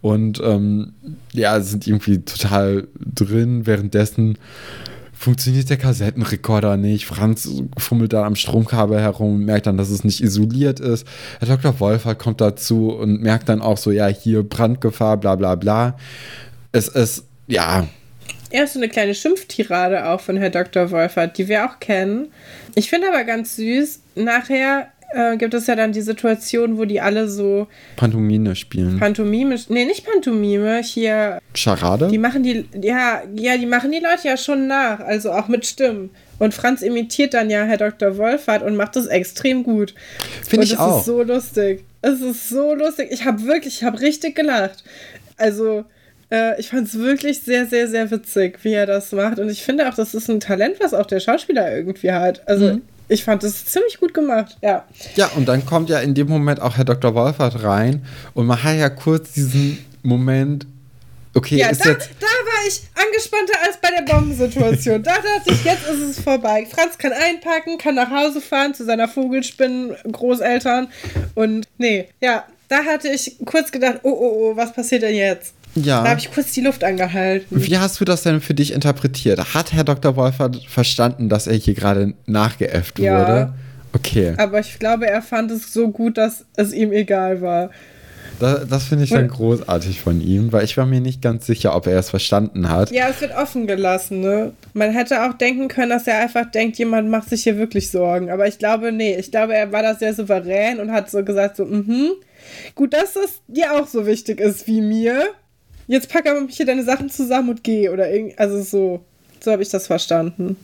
[0.00, 0.94] und ähm,
[1.32, 3.66] ja, sind irgendwie total drin.
[3.66, 4.38] Währenddessen
[5.12, 7.04] funktioniert der Kassettenrekorder nicht.
[7.04, 11.06] Franz fummelt da am Stromkabel herum und merkt dann, dass es nicht isoliert ist.
[11.38, 11.78] Herr Dr.
[11.80, 15.98] Wolfert kommt dazu und merkt dann auch so, ja, hier Brandgefahr, bla bla bla.
[16.72, 17.86] Es ist, ja,
[18.52, 20.90] Ja, so eine kleine Schimpftirade auch von Herr Dr.
[20.90, 22.28] Wolfert, die wir auch kennen.
[22.74, 27.00] Ich finde aber ganz süß, nachher äh, gibt es ja dann die Situation, wo die
[27.00, 28.98] alle so Pantomime spielen.
[28.98, 32.08] Pantomime, nee, nicht Pantomime, hier, Charade?
[32.08, 35.66] die machen die, ja, ja, die machen die Leute ja schon nach, also auch mit
[35.66, 36.10] Stimmen.
[36.38, 38.16] Und Franz imitiert dann ja Herr Dr.
[38.16, 39.94] Wolfert und macht das extrem gut.
[40.46, 40.98] Finde ich es auch.
[40.98, 41.84] ist so lustig.
[42.00, 43.08] Es ist so lustig.
[43.12, 44.82] Ich habe wirklich, ich habe richtig gelacht.
[45.36, 45.84] Also,
[46.32, 49.38] äh, ich fand es wirklich sehr, sehr, sehr witzig, wie er das macht.
[49.38, 52.42] Und ich finde auch, das ist ein Talent, was auch der Schauspieler irgendwie hat.
[52.48, 52.82] Also, Mhm.
[53.08, 54.84] ich fand es ziemlich gut gemacht, ja.
[55.16, 57.14] Ja, und dann kommt ja in dem Moment auch Herr Dr.
[57.14, 58.04] Wolfert rein
[58.34, 60.66] und man hat ja kurz diesen Moment,
[61.34, 62.08] okay, Ja, ist da, jetzt.
[62.20, 65.02] da war ich angespannter als bei der Bombensituation.
[65.02, 66.66] da dachte ich, jetzt ist es vorbei.
[66.70, 70.88] Franz kann einpacken, kann nach Hause fahren zu seiner Vogelspinnen-Großeltern.
[71.34, 75.54] Und nee, ja, da hatte ich kurz gedacht, oh, oh, oh, was passiert denn jetzt?
[75.74, 76.02] Ja.
[76.02, 77.46] Da habe ich kurz die Luft angehalten.
[77.64, 79.54] Wie hast du das denn für dich interpretiert?
[79.54, 80.16] Hat Herr Dr.
[80.16, 83.18] Wolfert verstanden, dass er hier gerade nachgeäfft Ja.
[83.20, 83.54] wurde?
[83.94, 87.70] Okay, Aber ich glaube, er fand es so gut, dass es ihm egal war.
[88.40, 91.76] das, das finde ich dann großartig von ihm, weil ich war mir nicht ganz sicher,
[91.76, 92.90] ob er es verstanden hat.
[92.90, 94.52] Ja, es wird offen gelassen, ne?
[94.72, 98.30] Man hätte auch denken können, dass er einfach denkt, jemand macht sich hier wirklich Sorgen.
[98.30, 99.14] Aber ich glaube, nee.
[99.16, 102.12] Ich glaube, er war da sehr souverän und hat so gesagt, so, mhm.
[102.74, 105.26] Gut, dass das dir auch so wichtig ist wie mir.
[105.92, 107.90] Jetzt pack aber hier deine Sachen zusammen und geh.
[107.90, 109.04] Oder irgendwie, also so.
[109.40, 110.56] So habe ich das verstanden.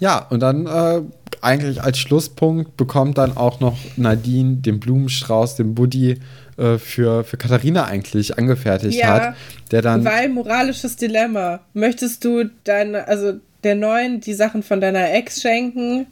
[0.00, 1.02] Ja, und dann äh,
[1.42, 6.20] eigentlich als Schlusspunkt bekommt dann auch noch Nadine den Blumenstrauß, den Buddy
[6.56, 9.36] äh, für, für Katharina eigentlich angefertigt Ja, hat,
[9.70, 11.60] der dann Weil moralisches Dilemma.
[11.74, 13.34] Möchtest du deine, also
[13.64, 16.06] der Neuen die Sachen von deiner Ex schenken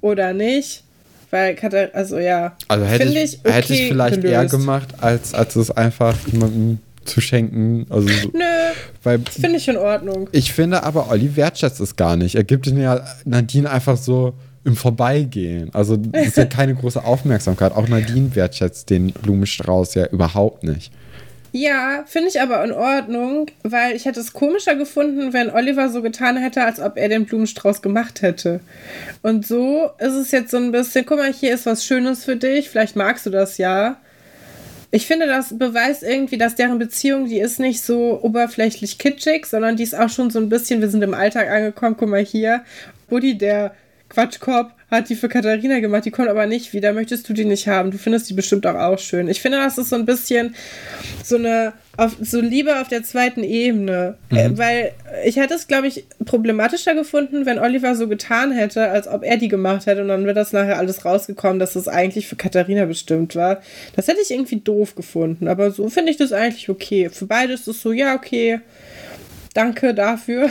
[0.00, 0.84] oder nicht?
[1.30, 2.56] Weil Katharina, also ja.
[2.66, 4.52] Also hätte Finde ich, hätte ich okay vielleicht eher gelöst.
[4.52, 7.86] gemacht, als, als es einfach jemandem zu schenken.
[7.90, 10.28] Also, so- Nö, finde ich in Ordnung.
[10.32, 12.34] ich finde aber, Olli wertschätzt es gar nicht.
[12.34, 14.34] Er gibt ja Nadine einfach so
[14.64, 15.70] im Vorbeigehen.
[15.74, 17.72] Also das ist ja keine große Aufmerksamkeit.
[17.72, 20.90] Auch Nadine wertschätzt den Blumenstrauß ja überhaupt nicht.
[21.52, 26.02] Ja, finde ich aber in Ordnung, weil ich hätte es komischer gefunden, wenn Oliver so
[26.02, 28.58] getan hätte, als ob er den Blumenstrauß gemacht hätte.
[29.22, 32.34] Und so ist es jetzt so ein bisschen, guck mal, hier ist was Schönes für
[32.36, 33.98] dich, vielleicht magst du das ja.
[34.94, 39.74] Ich finde, das beweist irgendwie, dass deren Beziehung, die ist nicht so oberflächlich kitschig, sondern
[39.74, 42.62] die ist auch schon so ein bisschen, wir sind im Alltag angekommen, guck mal hier,
[43.08, 43.74] Buddy, der
[44.08, 47.68] Quatschkorb, hat die für Katharina gemacht, die kommt aber nicht wieder, möchtest du die nicht
[47.68, 47.90] haben?
[47.90, 49.28] Du findest die bestimmt auch, auch schön.
[49.28, 50.54] Ich finde, das ist so ein bisschen
[51.22, 54.16] so eine, auf, so Liebe auf der zweiten Ebene.
[54.30, 54.36] Mhm.
[54.36, 54.92] Äh, weil
[55.24, 59.36] ich hätte es, glaube ich, problematischer gefunden, wenn Oliver so getan hätte, als ob er
[59.36, 62.84] die gemacht hätte und dann wäre das nachher alles rausgekommen, dass es eigentlich für Katharina
[62.86, 63.60] bestimmt war.
[63.96, 67.10] Das hätte ich irgendwie doof gefunden, aber so finde ich das eigentlich okay.
[67.10, 68.60] Für beide ist es so, ja, okay,
[69.54, 70.50] danke dafür.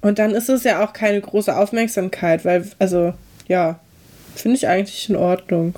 [0.00, 3.14] Und dann ist es ja auch keine große Aufmerksamkeit, weil, also,
[3.48, 3.80] ja,
[4.34, 5.74] finde ich eigentlich in Ordnung.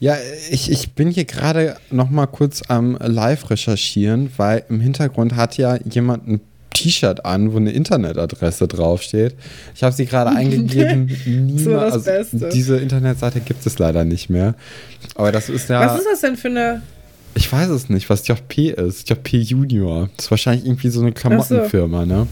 [0.00, 0.16] Ja,
[0.50, 5.56] ich, ich bin hier gerade noch mal kurz am Live recherchieren, weil im Hintergrund hat
[5.56, 6.40] ja jemand ein
[6.72, 9.34] T-Shirt an, wo eine Internetadresse draufsteht.
[9.74, 11.06] Ich habe sie gerade eingegeben.
[11.26, 14.54] Niemals, so also diese Internetseite gibt es leider nicht mehr.
[15.14, 15.80] Aber das ist ja.
[15.80, 16.82] Was ist das denn für eine?
[17.34, 19.08] Ich weiß es nicht, was JP ist.
[19.08, 20.08] JP Junior.
[20.16, 22.06] Das ist wahrscheinlich irgendwie so eine Klamottenfirma, so.
[22.06, 22.26] ne?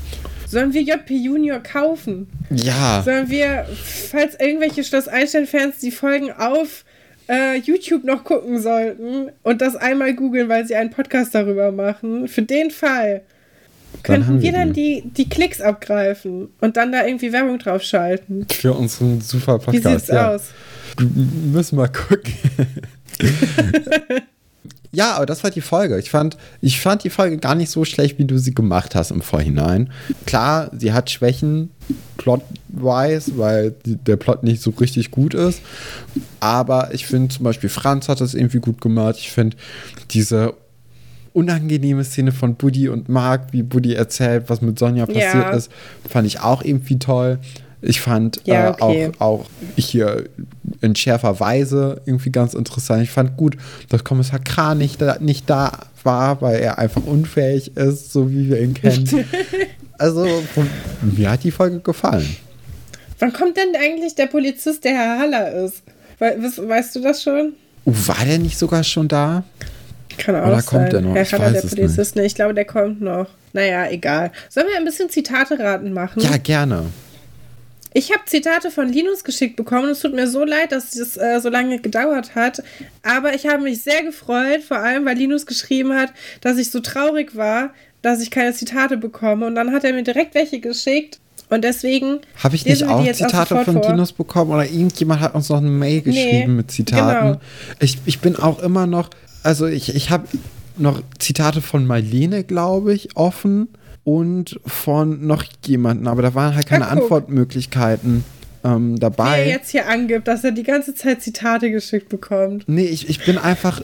[0.49, 2.27] Sollen wir JP Junior kaufen?
[2.51, 3.03] Ja.
[3.05, 3.67] Sollen wir,
[4.11, 6.85] falls irgendwelche Schloss Einstein-Fans die Folgen auf
[7.29, 12.29] äh, YouTube noch gucken sollten und das einmal googeln, weil sie einen Podcast darüber machen,
[12.29, 13.23] für den Fall
[14.03, 18.47] könnten wir, wir dann die, die Klicks abgreifen und dann da irgendwie Werbung draufschalten.
[18.51, 19.85] Für unseren super Podcast.
[19.85, 20.35] Wie sieht's ja.
[20.35, 20.43] aus?
[20.99, 22.33] Müssen wir gucken.
[24.99, 25.97] Ja, aber das war die Folge.
[25.97, 29.13] Ich fand, ich fand die Folge gar nicht so schlecht, wie du sie gemacht hast
[29.13, 29.93] im Vorhinein.
[30.27, 31.71] Klar, sie hat Schwächen,
[32.17, 35.63] plot-wise, weil die, der Plot nicht so richtig gut ist.
[36.41, 39.15] Aber ich finde zum Beispiel, Franz hat das irgendwie gut gemacht.
[39.21, 39.57] Ich finde
[40.11, 40.55] diese
[41.33, 45.51] unangenehme Szene von Buddy und Mark, wie Buddy erzählt, was mit Sonja passiert ja.
[45.51, 45.71] ist,
[46.09, 47.39] fand ich auch irgendwie toll.
[47.81, 49.13] Ich fand ja, äh, okay.
[49.19, 50.25] auch, auch hier
[50.81, 53.03] in schärfer Weise irgendwie ganz interessant.
[53.03, 53.57] Ich fand gut,
[53.89, 55.73] dass Kommissar Kran nicht da, nicht da
[56.03, 59.25] war, weil er einfach unfähig ist, so wie wir ihn kennen.
[59.99, 60.27] also,
[61.03, 62.37] mir hat die Folge gefallen.
[63.19, 65.83] Wann kommt denn eigentlich der Polizist, der Herr Haller ist?
[66.19, 66.37] We
[66.69, 67.53] weißt du das schon?
[67.87, 69.45] Uh, war der nicht sogar schon da?
[70.19, 70.91] Kann auch Oder kommt sein.
[70.91, 71.15] der noch?
[71.15, 72.17] Herr ich Haller, der Polizist, nicht.
[72.17, 73.29] Nee, ich glaube, der kommt noch.
[73.53, 74.33] Naja, egal.
[74.49, 76.23] Sollen wir ein bisschen Zitate raten machen?
[76.23, 76.87] Ja, gerne.
[77.95, 79.91] Ich habe Zitate von Linus geschickt bekommen.
[79.91, 82.63] Es tut mir so leid, dass es äh, so lange gedauert hat.
[83.03, 86.81] Aber ich habe mich sehr gefreut, vor allem weil Linus geschrieben hat, dass ich so
[86.81, 87.71] traurig war,
[88.03, 89.47] dass ich keine Zitate bekomme.
[89.47, 91.19] Und dann hat er mir direkt welche geschickt.
[91.51, 92.21] Und deswegen.
[92.43, 93.91] Habe ich nicht auch Zitate von vor.
[93.91, 94.51] Linus bekommen?
[94.51, 97.27] Oder irgendjemand hat uns noch eine Mail geschrieben nee, mit Zitaten?
[97.29, 97.41] Genau.
[97.81, 99.09] Ich, ich bin auch immer noch.
[99.43, 100.29] Also, ich, ich habe
[100.77, 103.69] noch Zitate von Marlene, glaube ich, offen
[104.09, 108.25] und von noch jemanden, aber da waren halt keine Ach, Antwortmöglichkeiten
[108.65, 109.41] ähm, dabei.
[109.41, 112.67] Er jetzt hier angibt, dass er die ganze Zeit Zitate geschickt bekommt.
[112.67, 113.83] Nee, ich, ich bin einfach.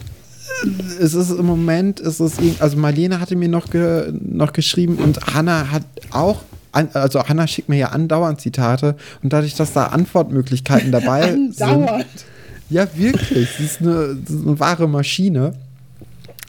[0.99, 5.35] Es ist im Moment, es ist also Marlene hatte mir noch, ge, noch geschrieben und
[5.35, 10.91] Hanna hat auch also Hanna schickt mir ja andauernd Zitate und dadurch, dass da Antwortmöglichkeiten
[10.91, 12.05] dabei andauernd.
[12.09, 12.25] sind.
[12.69, 13.49] Ja, wirklich.
[13.57, 15.53] Sie ist eine, ist eine wahre Maschine.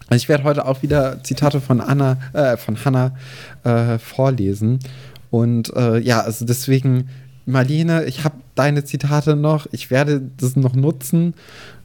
[0.09, 3.13] Also ich werde heute auch wieder Zitate von Anna, äh, von Hannah
[3.67, 4.79] äh, vorlesen.
[5.31, 7.09] Und äh, ja, also deswegen,
[7.47, 9.67] Marlene, ich habe deine Zitate noch.
[9.73, 11.35] Ich werde das noch nutzen.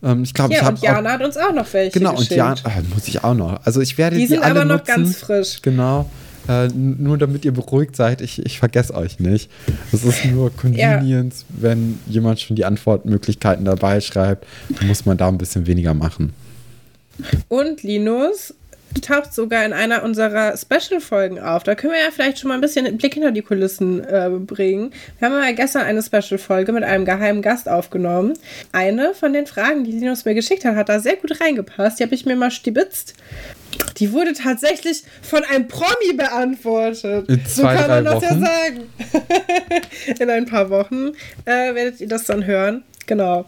[0.03, 0.75] Ähm, ich glaube, ja, ich habe.
[0.75, 1.99] Und Jana auch, hat uns auch noch welche.
[1.99, 2.31] Genau, geschickt.
[2.31, 3.65] und Jana, äh, muss ich auch noch.
[3.65, 5.03] Also ich werde die, die sind alle aber noch nutzen.
[5.03, 5.61] ganz frisch.
[5.61, 6.09] Genau.
[6.47, 9.51] Äh, nur damit ihr beruhigt seid, ich, ich vergesse euch nicht.
[9.91, 11.55] Es ist nur Convenience, ja.
[11.61, 16.33] wenn jemand schon die Antwortmöglichkeiten dabei schreibt, dann muss man da ein bisschen weniger machen.
[17.47, 18.55] Und Linus
[18.99, 21.63] taucht sogar in einer unserer Special-Folgen auf.
[21.63, 24.29] Da können wir ja vielleicht schon mal ein bisschen einen Blick hinter die Kulissen äh,
[24.29, 24.91] bringen.
[25.19, 28.33] Wir haben ja gestern eine Special-Folge mit einem geheimen Gast aufgenommen.
[28.71, 31.99] Eine von den Fragen, die Linus mir geschickt hat, hat da sehr gut reingepasst.
[31.99, 33.15] Die habe ich mir mal stibitzt.
[33.97, 37.29] Die wurde tatsächlich von einem Promi beantwortet.
[37.29, 38.23] In zwei, so kann man das Wochen.
[38.23, 38.89] ja sagen.
[40.19, 41.11] in ein paar Wochen
[41.45, 42.83] äh, werdet ihr das dann hören.
[43.07, 43.45] Genau.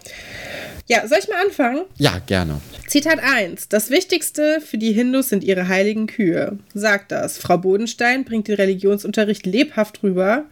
[0.87, 1.85] Ja, soll ich mal anfangen?
[1.97, 2.59] Ja, gerne.
[2.87, 3.69] Zitat 1.
[3.69, 6.59] Das Wichtigste für die Hindus sind ihre heiligen Kühe.
[6.73, 7.37] Sagt das.
[7.37, 10.43] Frau Bodenstein bringt den Religionsunterricht lebhaft rüber.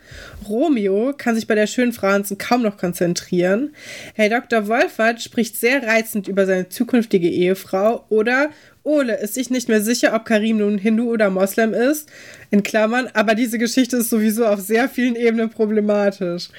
[0.47, 3.75] Romeo kann sich bei der schönen Franzen kaum noch konzentrieren.
[4.15, 4.67] Herr Dr.
[4.69, 8.05] Wolfert spricht sehr reizend über seine zukünftige Ehefrau.
[8.07, 8.51] Oder
[8.83, 12.09] Ole ist sich nicht mehr sicher, ob Karim nun Hindu oder Moslem ist.
[12.49, 16.49] In Klammern, aber diese Geschichte ist sowieso auf sehr vielen Ebenen problematisch.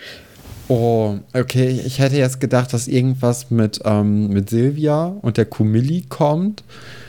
[0.75, 1.83] Oh, okay.
[1.85, 6.65] Ich hätte jetzt gedacht, dass irgendwas mit, ähm, mit Silvia und der Kumili kommt.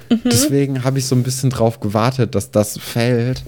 [0.09, 0.19] Mhm.
[0.25, 3.41] Deswegen habe ich so ein bisschen drauf gewartet, dass das fällt.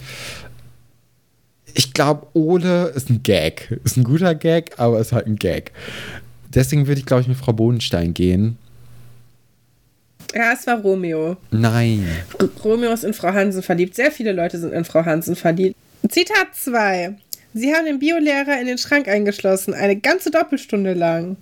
[1.74, 3.78] Ich glaube, Ole ist ein Gag.
[3.84, 5.74] Ist ein guter Gag, aber ist halt ein Gag.
[6.47, 8.57] Deswegen würde ich, glaube ich, mit Frau Bodenstein gehen.
[10.34, 11.36] Ja, es war Romeo.
[11.51, 12.07] Nein.
[12.39, 13.95] R Romeo ist in Frau Hansen verliebt.
[13.95, 15.76] Sehr viele Leute sind in Frau Hansen verliebt.
[16.09, 17.16] Zitat 2.
[17.58, 21.38] Sie haben den Biolehrer in den Schrank eingeschlossen, eine ganze Doppelstunde lang.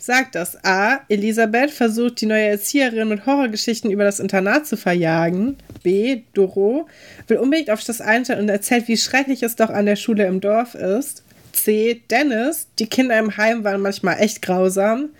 [0.00, 1.02] Sagt das A.
[1.08, 5.56] Elisabeth versucht, die neue Erzieherin mit Horrorgeschichten über das Internat zu verjagen.
[5.84, 6.22] B.
[6.34, 6.88] Doro
[7.28, 10.40] will unbedingt auf das einstellen und erzählt, wie schrecklich es doch an der Schule im
[10.40, 11.22] Dorf ist.
[11.52, 12.02] C.
[12.10, 15.10] Dennis, die Kinder im Heim waren manchmal echt grausam.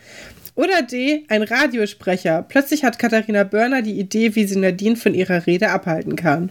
[0.57, 1.25] Oder D.
[1.29, 2.45] Ein Radiosprecher.
[2.49, 6.51] Plötzlich hat Katharina Börner die Idee, wie sie Nadine von ihrer Rede abhalten kann.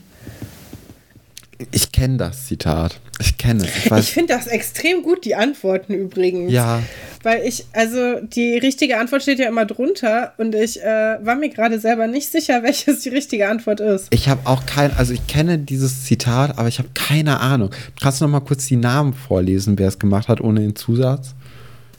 [1.71, 3.01] Ich kenne das Zitat.
[3.19, 3.85] Ich kenne es.
[3.85, 6.53] Ich, ich finde das extrem gut, die Antworten übrigens.
[6.53, 6.81] Ja.
[7.21, 11.49] Weil ich, also die richtige Antwort steht ja immer drunter und ich äh, war mir
[11.49, 14.07] gerade selber nicht sicher, welches die richtige Antwort ist.
[14.11, 17.71] Ich habe auch kein, also ich kenne dieses Zitat, aber ich habe keine Ahnung.
[18.01, 21.35] Kannst du noch mal kurz die Namen vorlesen, wer es gemacht hat, ohne den Zusatz?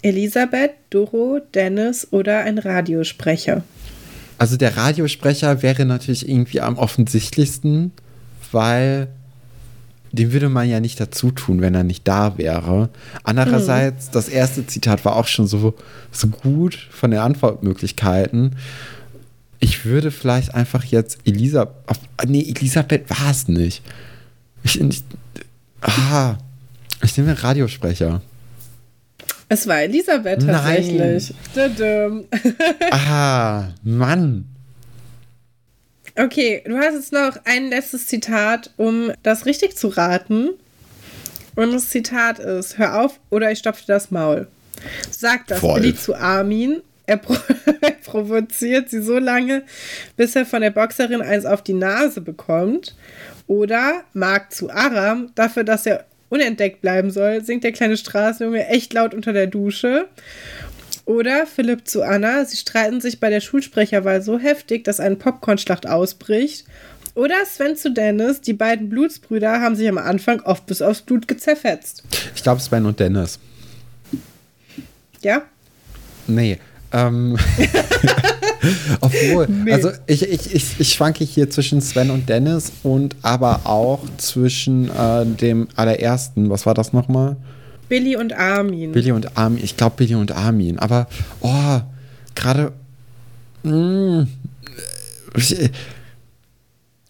[0.01, 3.63] Elisabeth, Doro, Dennis oder ein Radiosprecher.
[4.39, 7.93] Also der Radiosprecher wäre natürlich irgendwie am offensichtlichsten,
[8.53, 9.09] weil
[10.13, 12.91] den würde man ja nicht dazu tun, wenn er nicht da wäre.
[13.23, 14.13] Andererseits, mhm.
[14.13, 15.75] das erste Zitat war auch schon so,
[16.11, 18.57] so gut von den Antwortmöglichkeiten.
[19.61, 22.01] Ich würde vielleicht einfach jetzt Elisabeth.
[22.27, 23.83] Nee, Elisabeth war es nicht.
[24.63, 25.05] Ich, ich,
[25.83, 26.37] ah,
[27.03, 28.23] ich nehme den Radiosprecher.
[29.49, 31.35] Es war Elisabeth tatsächlich.
[31.55, 32.25] Nein.
[32.91, 34.45] ah, Mann.
[36.23, 40.51] Okay, du hast jetzt noch ein letztes Zitat, um das richtig zu raten.
[41.57, 44.47] Und das Zitat ist: Hör auf oder ich stopfe das Maul.
[45.11, 46.83] Sagt das Billy zu Armin.
[47.07, 47.37] Er, pro
[47.81, 49.63] er provoziert sie so lange,
[50.17, 52.95] bis er von der Boxerin eins auf die Nase bekommt.
[53.47, 58.93] Oder Mark zu Aram, dafür, dass er unentdeckt bleiben soll, singt der kleine Straßenjunge echt
[58.93, 60.07] laut unter der Dusche.
[61.11, 65.89] Oder Philipp zu Anna, sie streiten sich bei der Schulsprecherwahl so heftig, dass eine Popcornschlacht
[65.89, 66.67] ausbricht.
[67.17, 71.27] Oder Sven zu Dennis, die beiden Blutsbrüder haben sich am Anfang oft bis aufs Blut
[71.27, 72.05] gezerfetzt.
[72.37, 73.41] Ich glaube Sven und Dennis.
[75.21, 75.43] Ja?
[76.29, 76.61] Nee.
[76.93, 77.37] Ähm.
[79.01, 79.73] Obwohl, nee.
[79.73, 84.89] also ich, ich, ich, ich schwanke hier zwischen Sven und Dennis und aber auch zwischen
[84.91, 87.37] äh, dem allerersten, was war das nochmal?
[87.91, 88.93] Billy und Armin.
[88.93, 91.09] Billy und Armin, ich glaube Billy und Armin, aber
[91.41, 91.81] oh,
[92.37, 92.73] gerade.
[93.65, 94.23] Mm,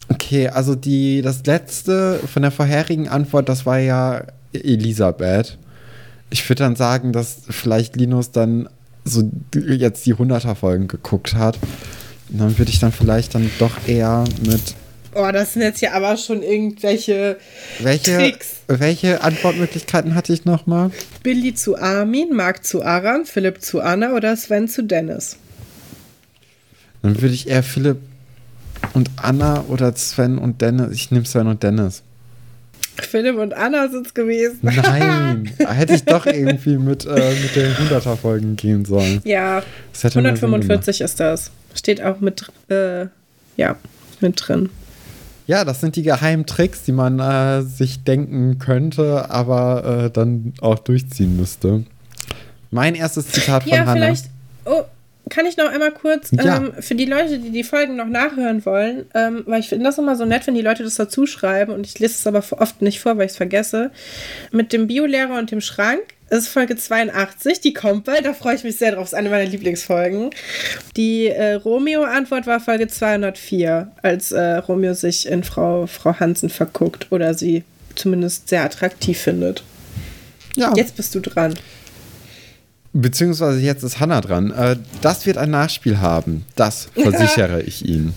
[0.09, 4.25] okay, also die, das letzte von der vorherigen Antwort, das war ja
[4.55, 5.59] Elisabeth.
[6.31, 8.69] Ich würde dann sagen, dass vielleicht Linus dann
[9.05, 11.59] so jetzt die 100er Folgen geguckt hat.
[12.31, 14.77] Und dann würde ich dann vielleicht dann doch eher mit
[15.15, 17.37] Oh, das sind jetzt ja aber schon irgendwelche
[17.81, 18.61] welche, Tricks.
[18.69, 20.91] Welche Antwortmöglichkeiten hatte ich nochmal?
[21.23, 25.37] Billy zu Armin, Marc zu Aram, Philipp zu Anna oder Sven zu Dennis?
[27.03, 27.99] Dann würde ich eher Philipp
[28.95, 30.93] und Anna oder Sven und Dennis.
[30.93, 32.03] Ich nehme Sven und Dennis.
[33.01, 34.59] Philipp und Anna sind es gewesen.
[34.63, 39.21] Nein, hätte ich doch irgendwie mit, äh, mit den 100er Folgen gehen sollen.
[39.25, 39.63] Ja,
[40.03, 41.51] 145 ist das.
[41.75, 43.07] Steht auch mit, äh,
[43.57, 43.77] ja,
[44.21, 44.69] mit drin.
[45.51, 50.55] Ja, das sind die geheimen Tricks, die man äh, sich denken könnte, aber äh, dann
[50.61, 51.83] auch durchziehen müsste.
[52.71, 53.95] Mein erstes Zitat von ja, Hannah.
[53.95, 54.27] Vielleicht,
[54.65, 54.85] oh,
[55.29, 56.59] kann ich noch einmal kurz ja.
[56.59, 59.99] ähm, für die Leute, die die Folgen noch nachhören wollen, ähm, weil ich finde das
[59.99, 62.81] immer so nett, wenn die Leute das dazu schreiben und ich lese es aber oft
[62.81, 63.91] nicht vor, weil ich es vergesse.
[64.53, 68.55] Mit dem Biolehrer und dem Schrank das ist Folge 82, die kommt bald, da freue
[68.55, 69.03] ich mich sehr drauf.
[69.03, 70.31] Das ist eine meiner Lieblingsfolgen.
[70.97, 77.09] Die äh, Romeo-Antwort war Folge 204, als äh, Romeo sich in Frau, Frau Hansen verguckt
[77.11, 77.65] oder sie
[77.97, 79.65] zumindest sehr attraktiv findet.
[80.57, 80.73] Ja.
[80.77, 81.55] Jetzt bist du dran.
[82.93, 84.53] Beziehungsweise jetzt ist Hannah dran.
[84.53, 86.45] Äh, das wird ein Nachspiel haben.
[86.55, 88.15] Das versichere ich Ihnen.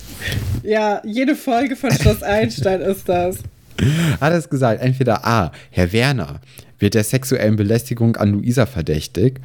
[0.62, 3.38] Ja, jede Folge von Schloss Einstein ist das.
[4.22, 6.42] Hat es gesagt, entweder A, Herr Werner,
[6.84, 9.40] wird der sexuellen Belästigung an Luisa verdächtig.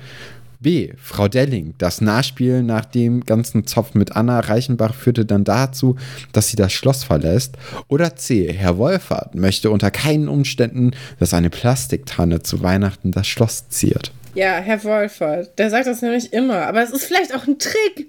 [0.61, 0.93] B.
[1.01, 1.75] Frau Delling.
[1.79, 5.97] Das Nachspiel nach dem ganzen Zopf mit Anna Reichenbach führte dann dazu,
[6.33, 7.57] dass sie das Schloss verlässt.
[7.87, 8.53] Oder C.
[8.53, 10.91] Herr Wolfert möchte unter keinen Umständen,
[11.21, 14.11] dass eine Plastiktanne zu Weihnachten das Schloss ziert.
[14.35, 15.57] Ja, Herr Wolfert.
[15.59, 16.67] Der sagt das nämlich immer.
[16.67, 18.09] Aber es ist vielleicht auch ein Trick.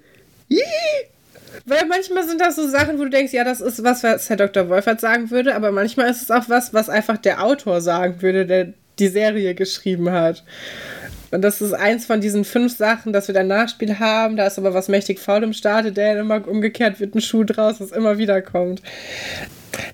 [1.66, 4.38] Weil manchmal sind das so Sachen, wo du denkst, ja, das ist was, was Herr
[4.38, 4.70] Dr.
[4.70, 8.48] Wolfert sagen würde, aber manchmal ist es auch was, was einfach der Autor sagen würde,
[8.48, 10.44] der die Serie geschrieben hat.
[11.32, 14.36] Und das ist eins von diesen fünf Sachen, dass wir ein Nachspiel haben.
[14.36, 17.80] Da ist aber was mächtig faul im Start, der immer umgekehrt wird ein Schuh draus,
[17.80, 18.82] was immer wieder kommt.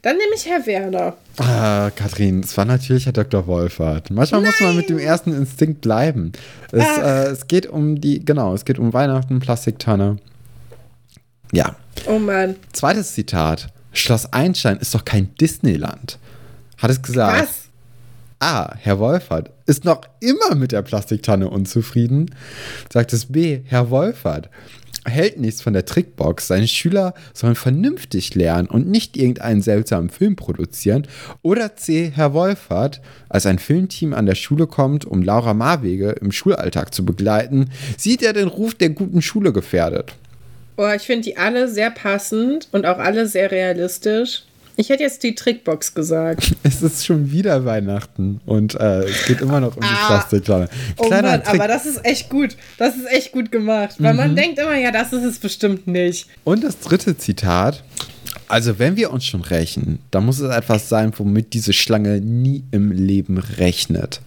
[0.01, 1.17] Dann nehme ich Herr Werner.
[1.37, 3.45] Ah, Kathrin, es war natürlich Herr Dr.
[3.47, 4.11] Wolfert.
[4.11, 4.51] Manchmal Nein.
[4.51, 6.31] muss man mit dem ersten Instinkt bleiben.
[6.71, 10.17] Es, äh, es geht um die, genau, es geht um Weihnachten, Plastiktanne.
[11.51, 11.75] Ja.
[12.07, 12.55] Oh Mann.
[12.71, 13.67] Zweites Zitat.
[13.91, 16.17] Schloss Einstein ist doch kein Disneyland.
[16.77, 17.43] Hat es gesagt.
[17.43, 17.64] Was?
[18.39, 18.75] A.
[18.75, 22.33] Herr Wolfert ist noch immer mit der Plastiktanne unzufrieden.
[22.91, 23.61] Sagt es B.
[23.65, 24.49] Herr Wolfert
[25.05, 26.47] hält nichts von der Trickbox.
[26.47, 31.07] Seine Schüler sollen vernünftig lernen und nicht irgendeinen seltsamen Film produzieren.
[31.41, 32.11] Oder C.
[32.13, 37.05] Herr Wolfert, als ein Filmteam an der Schule kommt, um Laura Marwege im Schulalltag zu
[37.05, 40.13] begleiten, sieht er den Ruf der guten Schule gefährdet.
[40.77, 44.43] Oh, ich finde die alle sehr passend und auch alle sehr realistisch.
[44.77, 46.55] Ich hätte jetzt die Trickbox gesagt.
[46.63, 50.27] Es ist schon wieder Weihnachten und äh, es geht immer noch um die Ah.
[50.97, 51.47] Oh Mann, Trick.
[51.47, 52.57] aber das ist echt gut.
[52.77, 53.95] Das ist echt gut gemacht.
[53.99, 56.27] Weil man denkt immer, ja, das ist es bestimmt nicht.
[56.43, 57.83] Und das dritte Zitat.
[58.47, 62.63] Also, wenn wir uns schon rächen, dann muss es etwas sein, womit diese Schlange nie
[62.71, 64.21] im Leben rechnet.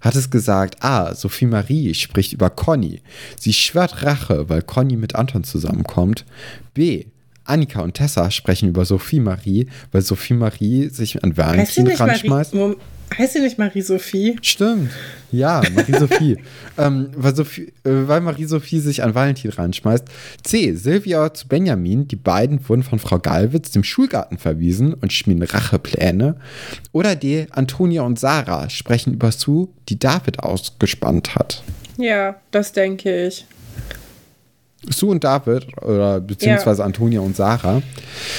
[0.00, 1.14] Hat es gesagt, A.
[1.14, 3.02] Sophie Marie spricht über Conny.
[3.38, 6.24] Sie schwört Rache, weil Conny mit Anton zusammenkommt.
[6.72, 7.06] B.
[7.48, 12.54] Annika und Tessa sprechen über Sophie Marie, weil Sophie Marie sich an Valentin Marie, ranschmeißt.
[12.54, 12.76] Mom-
[13.16, 14.36] heißt sie nicht Marie-Sophie?
[14.42, 14.90] Stimmt.
[15.30, 16.38] Ja, Marie-Sophie.
[16.78, 20.04] ähm, weil, Sophie, äh, weil Marie-Sophie sich an Valentin reinschmeißt.
[20.42, 20.74] C.
[20.74, 22.08] Silvia zu Benjamin.
[22.08, 26.36] Die beiden wurden von Frau Galwitz dem Schulgarten verwiesen und schmieden Rachepläne.
[26.92, 27.46] Oder D.
[27.50, 31.62] Antonia und Sarah sprechen über Sue, die David ausgespannt hat.
[31.96, 33.46] Ja, das denke ich.
[34.88, 37.82] Sue und David, oder beziehungsweise Antonia und Sarah.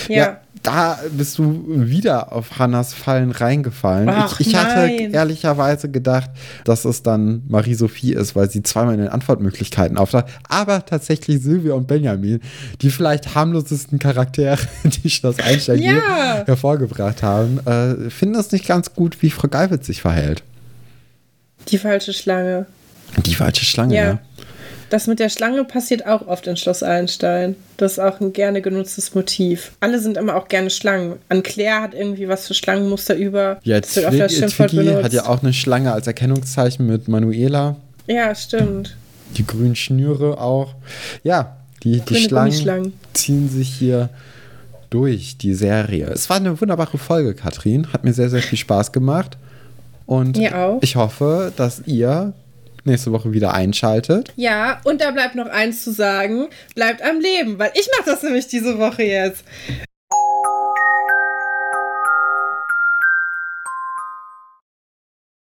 [0.07, 0.37] Ja.
[0.63, 4.09] da bist du wieder auf Hannas Fallen reingefallen.
[4.09, 6.29] Ach, ich, ich hatte ehrlicherweise gedacht,
[6.63, 10.25] dass es dann Marie-Sophie ist, weil sie zweimal in den Antwortmöglichkeiten auftaucht.
[10.47, 12.39] Aber tatsächlich Silvia und Benjamin,
[12.81, 14.59] die vielleicht harmlosesten Charaktere,
[15.03, 16.43] die Schloss Einstein je Ja.
[16.45, 20.43] hervorgebracht haben, äh, finden es nicht ganz gut, wie Frau Galwitz sich verhält.
[21.67, 22.65] Die falsche Schlange.
[23.25, 24.03] Die falsche Schlange, Ja.
[24.03, 24.19] ja.
[24.89, 27.55] Das mit der Schlange passiert auch oft in Schloss Einstein.
[27.77, 29.71] Das ist auch ein gerne genutztes Motiv.
[29.79, 31.13] Alle sind immer auch gerne Schlangen.
[31.29, 33.59] An Claire hat irgendwie was für Schlangenmuster über.
[33.63, 35.03] Ja, das wird Schimpfwort benutzt.
[35.03, 37.75] hat ja auch eine Schlange als Erkennungszeichen mit Manuela.
[38.07, 38.95] ja, stimmt.
[39.37, 40.73] Die grünen Schnüre auch.
[41.23, 44.09] Ja, die, die Schlangen ziehen sich hier
[44.89, 46.07] durch die Serie.
[46.07, 47.93] Es war eine wunderbare Folge, Katrin.
[47.93, 49.37] Hat mir sehr, sehr viel Spaß gemacht.
[50.07, 50.39] Und
[50.81, 52.33] ich hoffe, dass ihr
[52.85, 54.31] nächste Woche wieder einschaltet.
[54.35, 56.47] Ja, und da bleibt noch eins zu sagen.
[56.75, 59.43] Bleibt am Leben, weil ich mache das nämlich diese Woche jetzt.